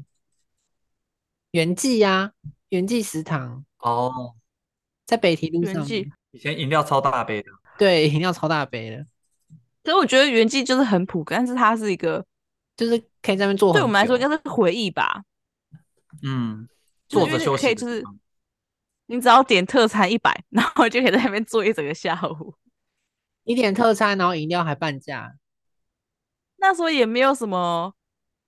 [1.52, 2.32] 元记呀、
[2.70, 3.64] 元记食堂。
[3.78, 4.34] 哦，
[5.06, 5.86] 在北堤路上
[6.32, 9.06] 以前饮料超大杯的，对，饮料超大杯的，
[9.82, 12.26] 可是我觉得原记就是很普，但是它是一个
[12.76, 15.22] 就是可以在那边坐对我们来说应该是回忆吧。
[16.22, 16.68] 嗯，
[17.08, 18.04] 坐着休息可以就是
[19.06, 22.54] 你只要点特餐一百， 然后就可以在那边坐一整个下午。
[23.44, 25.36] 你点特餐，然后饮料还半价。
[26.56, 27.94] 那时候也没有什么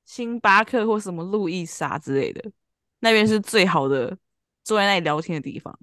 [0.05, 2.51] 星巴克或什么路易莎之类的，
[2.99, 4.19] 那边是最好的
[4.65, 5.79] 坐在那里聊天的地方。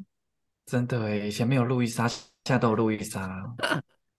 [0.65, 3.55] 真的诶，以前没有路易莎，现在都有路易莎。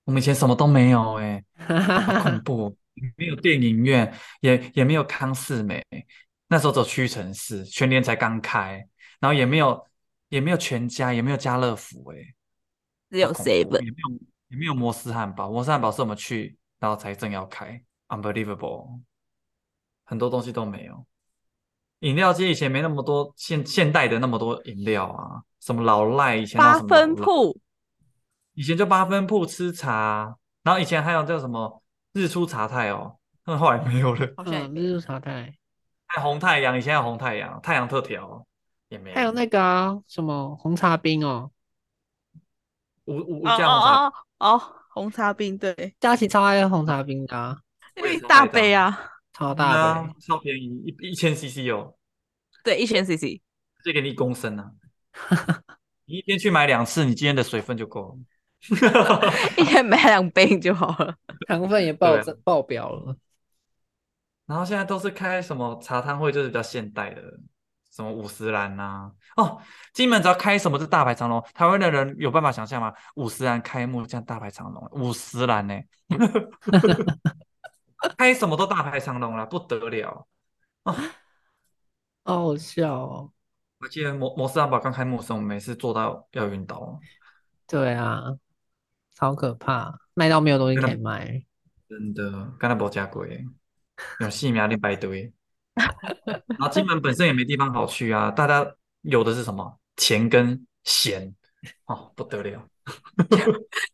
[0.05, 2.77] 我们以前什么都没有诶，好恐怖哦！
[3.17, 5.85] 没有电影院，也也没有康士美，
[6.47, 8.89] 那时候走屈臣氏，全年才刚开，
[9.19, 9.85] 然后也没有
[10.29, 12.35] 也没有全家，也没有家乐福，诶，
[13.11, 19.01] 只有 seven，也没有也没有摩斯汉堡，摩斯汉堡是我们去然后才正要开，unbelievable，
[20.05, 21.05] 很多东西都没有。
[22.07, 27.59] 饮料街以前没那么多现现代的那么多饮料啊，什么老赖以前那八分铺。
[28.55, 31.83] 以前就八分铺吃茶，然后以前还有叫什么
[32.13, 34.33] 日出茶太哦，那后来没有了。
[34.37, 35.53] 好像嗯，日出茶太，
[36.07, 38.47] 还有红太阳，以前有红太阳，太阳特调
[38.89, 41.51] 也没还有那个啊，什么红茶冰哦，
[43.07, 47.59] 无无无哦加红茶，哦哦哦，红茶冰对，佳琪超爱喝红茶冰的、
[47.97, 48.97] 一大杯啊，
[49.35, 50.11] 超大杯。
[50.21, 51.93] 超便宜，一一千 CC 哦，
[52.67, 53.41] 对，一千 CC，
[53.85, 54.73] 借给你一公升啊。
[56.05, 58.17] 你一天去买两次，你今天的水分就够了。
[59.57, 61.15] 一天买两杯就好了。
[61.47, 63.17] 糖分也爆爆表了。
[64.47, 67.23] 然后现在都是开什么茶汤会，就是比较现代的，
[67.93, 69.63] 什么五十岚呐、哦，
[69.93, 72.93] 金门只要开什么是大排长龙，台湾的人有办法想象吗？
[73.15, 75.81] 五十岚开幕这样大排长龙，五十岚呢，
[78.19, 80.27] 开什么都大排长龙了，不得了。
[82.27, 83.33] 好好笑哦！
[83.79, 86.99] 我记得摩摩斯汉堡刚开幕的时候，我们每次做到要晕倒，
[87.69, 88.21] 对啊，
[89.15, 91.45] 超可怕，卖到没有东西可以卖。
[91.89, 93.47] 真的，刚才没加贵，
[94.19, 95.33] 有细苗你白堆。
[95.75, 101.33] 然后金门本身也没地方好去啊，大家有的是什么钱跟闲，
[101.85, 102.69] 哦，不得了。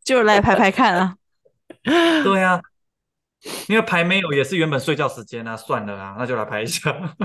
[0.02, 1.18] 就来拍拍看啊。
[1.84, 2.62] 对啊，
[3.68, 6.92] 因为排没有也是原本睡觉时间啊，算了啊，那就来排一下。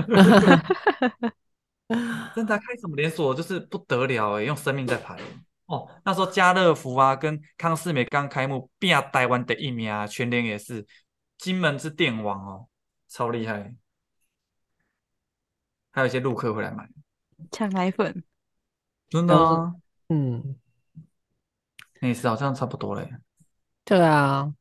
[2.34, 5.16] 真的开什么连锁就是不得了哎，用生命在排
[5.66, 5.88] 哦。
[6.04, 10.86] 那时候家乐福啊，跟康士美刚开幕，变台湾的一名啊，全联也是，
[11.38, 12.68] 金门之电王哦，
[13.08, 13.74] 超厉害。
[15.90, 16.86] 还有一些陆客会来买
[17.50, 18.22] 抢奶粉，
[19.08, 19.74] 真的啊，
[20.10, 20.56] 嗯，
[22.00, 23.10] 那次好像差不多嘞。
[23.84, 24.52] 对啊，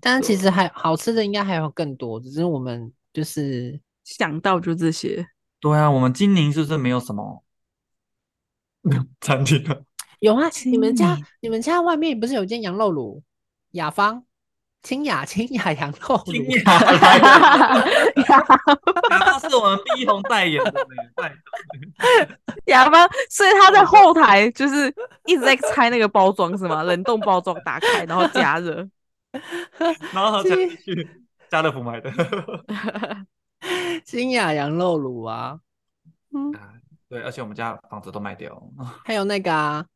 [0.00, 5.26] 但是其实还好吃的应该还有更多，只是我们就是想到就这些。
[5.60, 7.42] 对啊，我们金陵是不是没有什么
[9.20, 9.76] 餐厅啊？
[10.20, 13.22] 有啊，你们家你们家外面不是有间羊肉炉？
[13.72, 14.24] 雅芳，
[14.82, 16.32] 清雅清雅羊肉炉。
[16.32, 17.88] 金雅来，
[19.08, 20.86] 他是我们碧红代言的
[22.66, 24.94] 雅芳，所以他在后台就是
[25.26, 26.82] 一直在拆那个包装是吗？
[26.82, 28.88] 冷冻包装打开，然后加热。
[30.14, 31.08] 然后才去
[31.50, 32.10] 家乐福买的。
[34.04, 35.58] 新雅羊肉卤啊，
[36.32, 36.52] 嗯
[37.08, 39.00] 对，而且我们家房子都卖掉了。
[39.04, 39.86] 还有那个啊，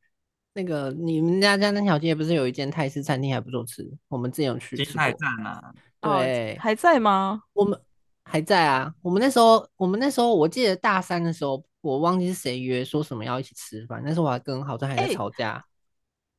[0.54, 3.86] 那个你们家家那条街不是有一间泰式餐厅还不错吃？
[4.08, 5.12] 我们之前有去金泰。
[5.12, 7.42] 站啊，对哦，还在吗？
[7.52, 7.78] 我们
[8.22, 8.94] 还在啊。
[9.02, 15.62] 我们那时候，我们那时候，我记得大三的时候，我忘记是谁约说什么要一起吃饭，那时候我还跟好像还在哎吵架。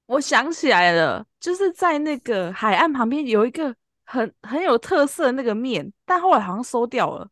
[0.09, 7.29] 我想起来了，就是在那个海岸旁边有一个很很有特色的那个面，但后来好像收掉了，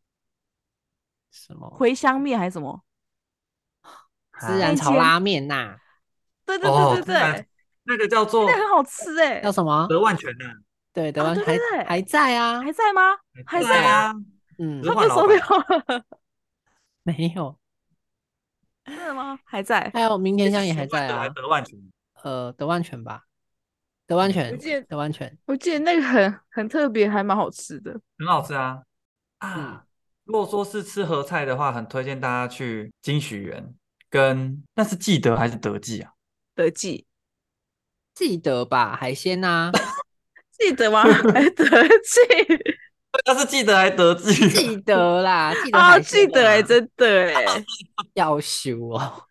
[1.32, 2.84] 什么茴香面还是什么？
[4.40, 5.76] 孜然炒拉面呐、
[6.46, 7.48] 对对哦对对对，
[7.86, 9.88] 那个叫做那很好吃哎、叫什么？
[9.90, 10.46] 德万全的，
[10.94, 12.62] 对，德啊湾还还在啊。
[12.62, 13.02] 还在吗？
[13.48, 13.84] 还在？
[13.90, 14.14] 啊，
[14.60, 16.06] 嗯只，是他换老板被收掉了，
[17.02, 17.58] 没有。
[18.86, 19.40] 真的吗？
[19.44, 19.90] 还在。
[19.92, 21.28] 还有明天香也还在啊。
[21.30, 21.76] 德万全，
[22.28, 23.24] 呃，德万泉吧，
[24.06, 25.38] 德万泉我记得，德万泉。
[25.46, 27.98] 我记得那个很很特别，还蛮好吃的。
[28.18, 28.82] 很好吃啊
[29.40, 29.86] 嗯啊！
[30.26, 33.74] 如果说是吃合菜的话，很推荐大家去金许园，
[34.10, 36.12] 跟那是记得还是德记啊？
[36.54, 37.06] 德记
[38.14, 39.72] 记得吧，海鲜啊、
[40.60, 41.04] 记得吗？
[41.04, 42.20] 还德记
[43.26, 44.34] 那是记得还德记？
[44.50, 47.64] 记得啦，记得啊，记得哎，啦真的哎，
[48.16, 49.24] 要修哦。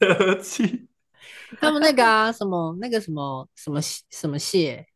[0.00, 0.88] 德记
[1.60, 4.86] 他们那个啊，什么那个什么什么蟹什么蟹，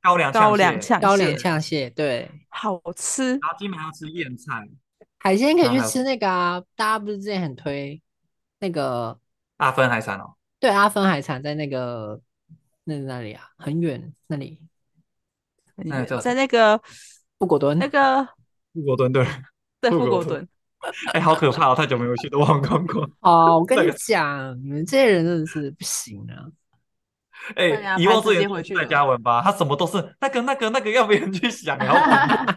[0.00, 3.30] 高粱高粱高粱蟹呛蟹，对，好吃。
[3.32, 4.68] 然后今晚要吃燕菜，
[5.18, 8.02] 海鲜可以去吃那个啊，大家不是之前很推
[8.60, 9.18] 那个
[9.58, 12.20] 阿芬海产哦，对阿芬海产在那个
[12.84, 14.60] 那那里啊，很远那里。
[15.76, 16.80] 那个在那个
[17.36, 18.24] 布果墩那个
[18.72, 19.26] 布果墩对，
[19.80, 20.48] 对富国墩富国墩，
[21.14, 23.10] 哎，好可怕哦，太久没有去，都忘光光。
[23.20, 26.46] 哦，我跟 你这个讲，你们这些人真的是不行啊！
[27.56, 31.96] 哎，遗忘拍直接之前回去了嘉文吧，他什么都是那个那个那个，要别人去想，然后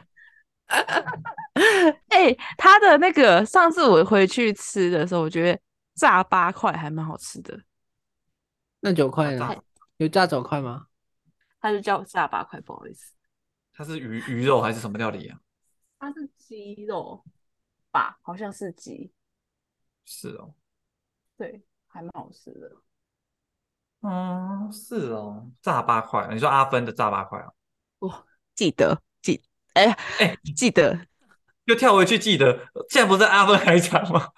[2.09, 5.59] 哎，他的那个上次我回去吃的时候，我觉得
[5.95, 7.59] 炸八块还蛮好吃的，
[8.81, 9.55] 那九块呢？
[9.97, 10.85] 有炸九块吗？
[11.59, 13.13] 他就叫炸八块，不好意思，
[13.73, 15.39] 它是鱼鱼肉还是什么料理啊？
[15.99, 17.23] 它是鸡肉
[17.97, 19.11] 吧，好像是鸡，
[20.05, 20.53] 是哦，
[21.35, 22.71] 对，还蛮好吃的。
[24.01, 27.49] 嗯，是哦，炸八块，你说阿芬的炸八块啊？
[28.53, 29.41] 记得记，
[29.73, 29.85] 哎
[30.19, 31.07] 哎记得，
[31.65, 34.29] 又跳回去，记得现在不是阿芬海产吗？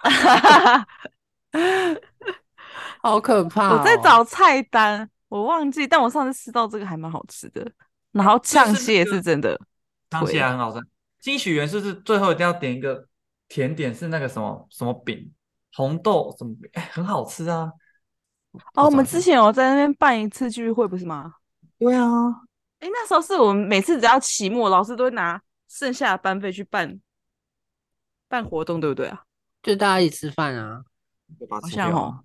[3.02, 3.94] 好可怕、我在。
[3.98, 7.70] 找菜单，我忘记，但我上次吃到这个还蛮好吃的。
[8.12, 9.60] 然后酱蟹是真的，
[10.08, 10.80] 当对下很好吃。
[11.18, 13.06] 金许园是不是最后一定要点一个
[13.50, 13.94] 甜点？
[13.94, 15.30] 是那个什么什么饼，
[15.74, 16.70] 红豆什么饼？
[16.72, 17.70] 哎，很好吃啊！
[18.74, 21.34] 哦，我们之前有在那边办一次聚会，不是吗？
[21.78, 22.06] 对啊，
[22.78, 27.00] 哎，那时候是我们每次只要期末，老师都会拿剩下的班费去办
[28.28, 29.24] 办活动，对不对啊？
[29.62, 30.82] 就大家一起吃饭啊。
[31.48, 32.24] 好吃掉啊像哦。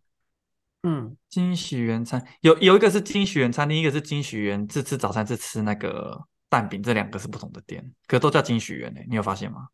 [0.84, 9.67] 嗯，金喜园餐有有一个是金喜园餐厅，一个是金喜园是吃早餐是吃那个蛋饼，这两个是不同的店，可都叫金喜园呢、你有发现吗？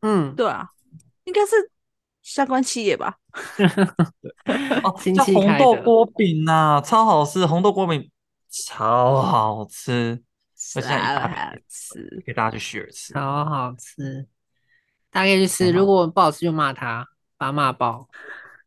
[0.00, 0.68] 嗯，对啊，
[1.24, 1.70] 应该是
[2.22, 3.18] 相关企业吧？
[4.84, 8.10] 哦，亲叫红豆锅饼啊、超好吃，红豆锅饼
[8.50, 10.22] 超好吃，
[10.76, 12.22] 而且一大好饼吃。
[12.24, 13.12] 给大家去 share 吃。
[13.12, 14.26] 超好吃，
[15.10, 15.70] 大家可以去吃。
[15.72, 17.06] 如果不好吃就骂他。
[17.36, 18.08] 把骂爆。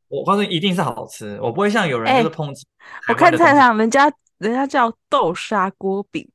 [0.10, 2.68] 我告诉你，一定是好吃，我不会像有人哎就是抨击
[3.08, 3.14] 我。
[3.14, 6.30] 看菜场，人家人家叫豆沙锅饼，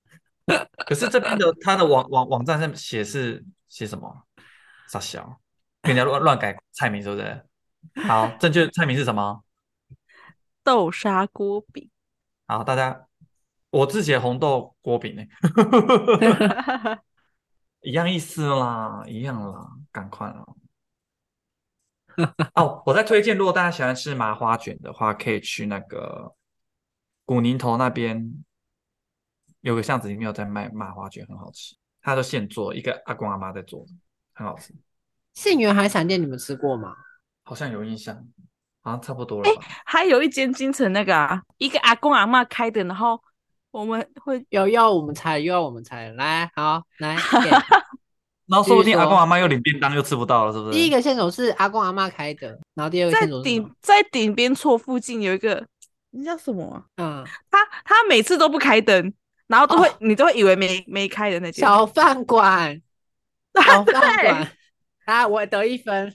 [0.86, 4.22] 可是这边的他的网网网站上写是写什么？
[4.88, 5.45] 傻小，跟
[5.86, 7.46] 人家乱乱改菜名，是不是？
[8.06, 9.42] 好，正确菜名是什么？
[10.62, 11.90] 豆沙锅饼。
[12.46, 13.06] 好，大家，
[13.70, 15.22] 我自己的红豆锅饼呢，
[17.82, 20.44] 一样意思啦，一样啦，赶快啦。
[22.54, 26.34] 哦，我在推荐，如果大家喜欢吃麻花卷的话，可以去那个
[27.24, 28.44] 古宁头那边
[29.60, 33.92] 有个巷子里面有在卖麻花卷，很好吃，他都现做，一个阿公阿妈在做的，
[34.32, 34.74] 很好吃，
[35.36, 36.96] 信源海产店你们吃过吗？
[37.44, 38.16] 好像有印象，
[38.82, 39.62] 好像差不多了吧？
[39.84, 43.22] 还有一间京城那个啊，一个阿公阿嬷开的，然后
[43.70, 47.14] 我们会有要我们猜，又要我们猜，来，好，来，
[47.44, 47.50] 给
[48.48, 50.72] 然后说不定阿公阿妈又领便当又吃不到了，是不是？
[50.72, 55.66] 第一个线索是阿公阿妈开的，然后第二个在顶在顶边错附近有一个，
[56.10, 59.12] 那叫什么啊、嗯，他他每次都不开灯，
[59.46, 59.92] 然后都会、哦。
[60.00, 61.60] 你都会以为没没开的那间。
[61.64, 62.80] 小饭馆，
[63.66, 64.55] 小饭馆，
[65.06, 66.14] 啊，我得一分。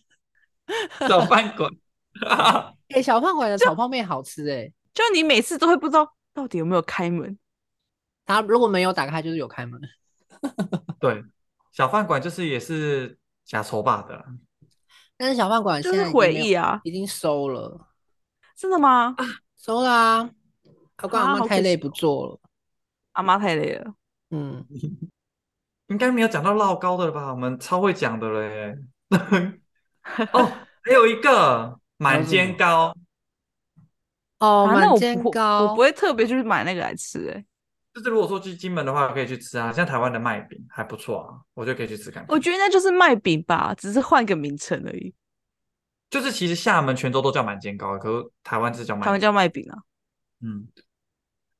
[1.08, 1.70] 小饭馆。
[2.90, 7.38] 哎、小饭馆的炒泡面好吃哎、就你每次都会不知道到底有没有开门。
[8.26, 9.82] 他如果没有打开，就是有开门。
[11.00, 11.24] 对，
[11.72, 14.26] 小饭馆就是也是假筹霸的，
[15.18, 17.88] 但是小饭馆就是回忆啊已经收了，
[18.56, 19.16] 真的吗？
[19.58, 20.30] 收了啊。
[20.98, 22.40] 阿公阿啊妈太累不做了。
[23.14, 23.94] 阿妈太累了。
[24.30, 24.66] 嗯，
[25.92, 27.30] 应该没有讲到烙糕的了吧？
[27.30, 28.76] 我们超会讲的嘞。
[30.32, 30.52] 哦，
[30.84, 32.96] 还有一个满煎糕，
[34.40, 37.46] 哦，啊，那满我不会煎糕，我不会特别去买那个来吃、欸。
[37.94, 42.34] 就是如果说去金门的话，可以去吃啊，像台湾的麦饼还不错啊，我觉得可以去吃看看。
[42.34, 45.14] 我觉得那就是麦饼吧，只是换个名称而已。
[46.10, 49.20] 就是其实厦门、泉州都叫满煎糕，可是台湾是叫麦台湾。
[49.20, 49.78] 叫麦饼啊。
[50.42, 50.68] 嗯，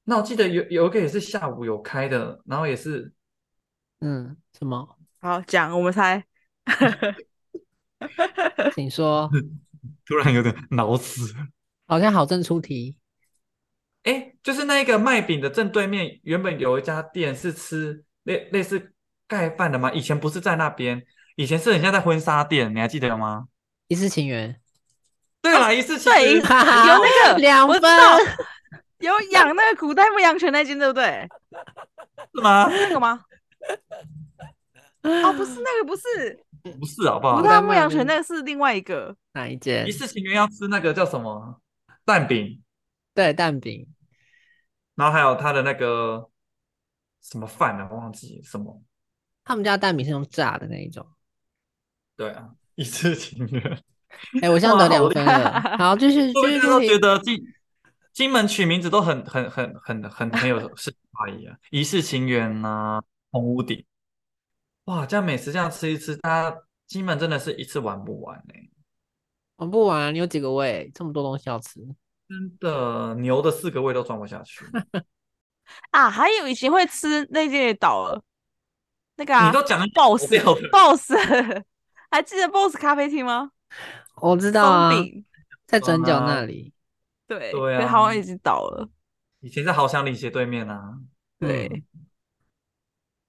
[0.06, 3.12] 那我记得有有一个也是下午有开的，然后也是
[4.02, 4.98] 嗯，什么？
[5.20, 6.24] 好，讲我们猜。
[8.74, 9.30] 请说。
[10.06, 11.34] 突然有点脑死。
[11.88, 12.98] 好像好正出题。
[14.04, 18.94] 哎，就是那个卖饼的正对面，原本有一家店是吃类类似
[19.28, 19.92] 盖饭的吗？
[19.92, 23.46] 以前不是在那边，以前是很像在婚纱店，你还记得吗？
[23.88, 24.60] 一世情缘，
[25.42, 27.82] 对啦，一次情缘，有那个两分
[29.00, 31.30] 有养那个古代牧羊犬那间，对不对？
[32.34, 32.70] 是吗？
[32.72, 33.24] 是那个吗？
[35.04, 36.40] 哦，不是那个，不是
[36.80, 39.16] 不是，好不好不是牧羊犬，那个是另外一个。
[39.34, 39.92] 哪一间一？
[39.92, 41.60] 次情缘要吃那个叫什么
[42.06, 42.62] 蛋饼，
[43.14, 43.88] 对，蛋饼。
[44.96, 46.30] 然后还有他的那个
[47.22, 48.84] 什么饭啊，忘记什么。
[49.44, 51.08] 他们家蛋饼是用炸的那一种。
[52.16, 53.82] 对啊，一次情缘。
[54.42, 55.78] 哎、我现在得两分了。
[55.78, 56.80] 好，继续 继续我一直都。
[56.80, 57.42] 觉得金
[58.14, 63.02] 金门取名字都很很很很很很有诗画意啊，一世情缘呐，
[63.32, 63.84] 红屋顶。
[64.86, 66.58] 哇，这样每次这样吃一吃，大家
[66.88, 68.54] 金门真的是一次玩不完呢、
[69.58, 70.92] 玩不完，你有几个胃？
[70.94, 71.80] 这么多东西要吃。
[72.28, 74.66] 真的牛的四个胃都装不下去。
[75.92, 78.24] 啊，还有以前会吃那间也倒了，
[79.16, 81.14] 那个啊你都讲 boss 掉了 boss，
[82.10, 83.52] 还记得 boss 咖啡厅吗？
[84.16, 84.92] 我知道啊
[85.66, 86.74] 在转角啊那里。
[87.28, 88.90] 对，对啊好像已经倒了。
[89.40, 90.98] 以前在豪祥里斜对面啊，
[91.40, 92.06] 对，嗯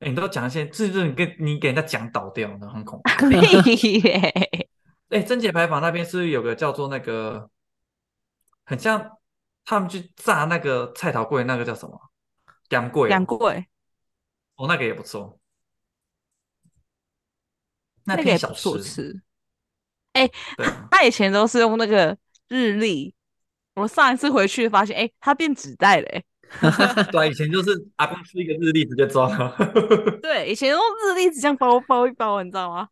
[0.02, 3.10] 哎你都讲一些，这就是你跟你给人家讲倒掉那，很恐怖。
[5.10, 7.48] 哎，贞节牌坊那边是不是有个叫做那个，
[8.64, 9.18] 很像
[9.64, 12.00] 他们去炸那个菜头柜，那个叫什么？
[12.68, 13.08] 干粿哦。
[13.08, 13.66] 两贵，
[14.56, 15.38] 哦，那个也不错。
[18.04, 19.22] 那那个小也不错吃，吃。
[20.56, 22.16] 对啊，他以前都是用那个
[22.48, 23.14] 日历，
[23.74, 26.24] 我上一次回去发现，哎、它变纸袋了、欸。
[27.10, 29.56] 对啊，以前就是阿公吃一个日历直接装了。
[30.20, 32.88] 对，以前用日历纸这样包包一包，你知道吗？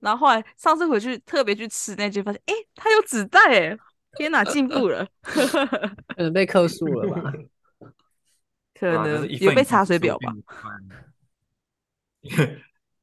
[0.00, 3.78] 然后后来上次回去特别去吃那间，发现哎、诶它有纸袋哎！
[4.16, 7.32] 天哪，进步了，可能被克数了吧？
[8.78, 10.32] 可能有被查水表吧？？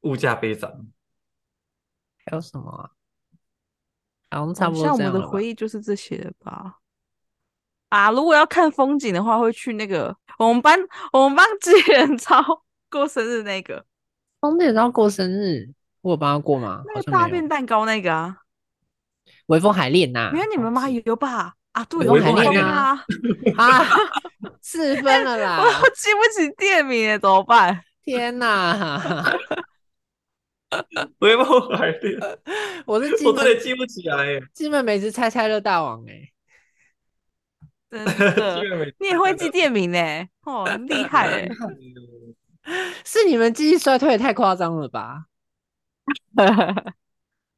[0.02, 0.70] 物价飞涨，
[2.24, 2.90] 还有什么啊？
[4.30, 6.78] 好像差不多像我这样了吧们的回忆就是这些了吧？
[7.92, 10.78] 啊，如果要看风景的话，会去那个我们班
[11.12, 12.42] 我们班纪元超
[12.90, 13.84] 过生日那个
[14.40, 15.68] 冬天要过生日，
[16.00, 16.82] 我有帮他过吗？
[16.86, 17.28] 那个大。
[17.28, 18.38] 便蛋糕那个啊，
[19.46, 20.88] 微风海恋呐、没有你们吗？
[20.88, 21.52] 有吧？
[21.72, 23.04] 啊，对，微风海恋啊，
[23.58, 23.86] 啊，
[24.62, 25.58] 四分了啦！
[25.60, 27.78] 我记不起店名了，怎么办？
[28.02, 29.22] 天哪！
[31.20, 32.18] 微风海恋，
[32.86, 34.42] 我是金我真的门记不起来耶。
[34.54, 36.31] 金门美食猜猜乐大王哎、
[38.98, 39.98] 你也会记店名呢？
[40.44, 41.48] 哦，很厉害哎！
[43.04, 45.26] 是你们记忆衰退也太夸张了吧？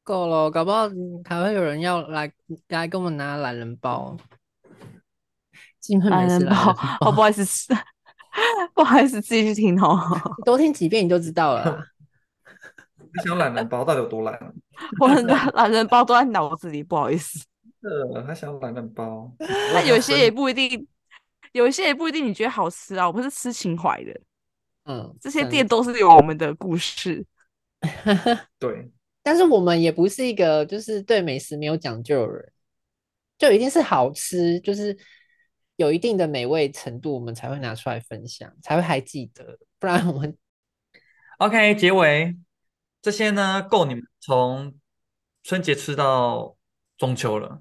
[0.03, 0.89] 够了，搞不好
[1.25, 2.31] 还会有人要来
[2.69, 4.17] 来跟我们拿懒人包。
[6.09, 7.75] 懒人包，哦，不好意思，
[8.75, 10.01] 不好意思，自己去听哦。
[10.45, 11.87] 多听几遍你就知道了。
[13.17, 14.39] 你想懒人包到底有多懒？
[14.99, 15.23] 我的
[15.53, 17.45] 懒人包都在脑子里，不好意思。
[17.85, 20.87] 呃，他想懒人包， 那有些也不一定，
[21.53, 23.07] 有一些也不一定你觉得好吃啊。
[23.07, 24.21] 我们是吃情怀的，
[24.87, 27.25] 嗯，这些店都是有我们的故事。
[28.59, 28.91] 对，
[29.23, 32.53] 但是我们也不是一个就是对美食没有讲究的人，
[33.37, 34.97] 就一定是好吃，就是
[35.77, 40.35] 有一定的美味程度，我们才会拿出来分享，才会还记得，不然我们
[41.37, 42.35] OK，结尾
[43.03, 44.75] 这些呢，够你们从
[45.43, 46.57] 春节吃到
[46.97, 47.61] 中秋了，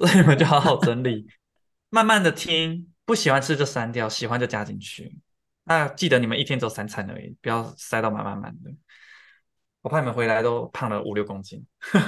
[0.00, 1.26] 所以你们就好好整理，
[1.90, 5.16] 慢慢的听，不喜欢吃就删掉，喜欢就加进去。
[5.64, 8.70] 那记得你们一天只有三餐而已，不要塞到满满满的。
[9.82, 11.64] 我怕你们回来都胖了五六公斤。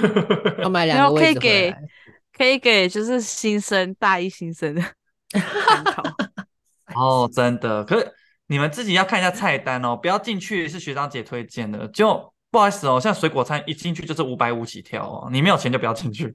[0.61, 1.73] 要买然两个可以给。
[2.35, 4.81] 可以给就是新生大一新生的
[5.67, 6.01] 参考。
[6.95, 8.11] 哦，真的，可是
[8.47, 16.33] 你们自己要看一下菜单哦，不要进去是学长姐推荐的，就不好意思哦，像水果餐一进去就是五百五起跳哦，你没有钱就不要进去。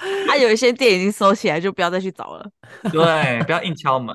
[0.28, 2.50] 啊，有一些店已经收起来，就不要再去找了。
[2.90, 4.14] 对，不要硬敲门。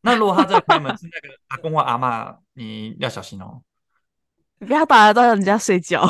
[0.00, 3.60] 那如果他这个开门是那个阿公或阿妈，你要小心哦。
[4.58, 6.08] 你不要打扰到人家睡觉。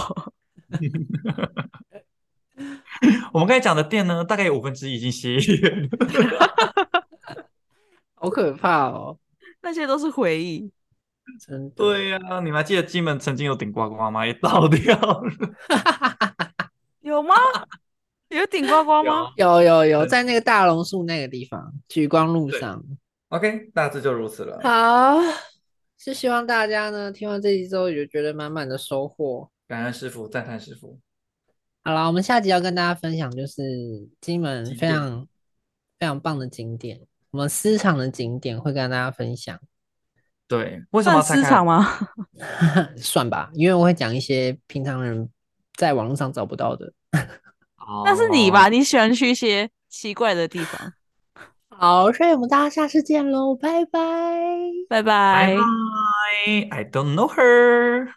[3.33, 5.89] 我们刚才讲的店呢，大概有五分之一已经歇业了。
[8.15, 9.19] 好可怕哦！
[9.63, 10.71] 那些都是回忆。
[11.45, 11.75] 真的。
[11.75, 14.27] 对呀、你们还记得金门曾经有顶呱呱吗？
[14.27, 15.23] 也倒掉了。
[17.01, 17.35] 有吗？
[18.37, 19.33] 有顶呱呱吗？
[19.37, 22.83] 有有有，在那个大榕树那个地方，举光路上。
[23.29, 24.61] OK，大致就如此了。
[24.63, 25.19] 好，
[25.99, 29.51] 是希望大家呢听完这集之后，也觉得满满的收获。
[29.67, 30.99] 感恩师傅，赞叹师傅。
[31.83, 33.63] 好了，我们下集要跟大家分享就是
[34.21, 35.27] 金门非常
[35.99, 39.59] 非常棒的景点，我们私场的景点会跟大家分享，
[40.47, 41.43] 对，为什么算要拆开？
[41.43, 41.87] 市场吗？
[42.99, 45.29] 算吧，因为我会讲一些平常人
[45.77, 46.93] 在网络上找不到的。
[48.05, 48.67] 那是你吧？
[48.67, 48.69] 哦？
[48.69, 50.93] 你喜欢去一些奇怪的地方。
[51.79, 54.01] 好，所以我们大家下次见喽，拜拜。
[54.89, 55.57] 拜拜拜。
[55.57, 56.77] 拜。
[56.79, 58.09] I don't know her.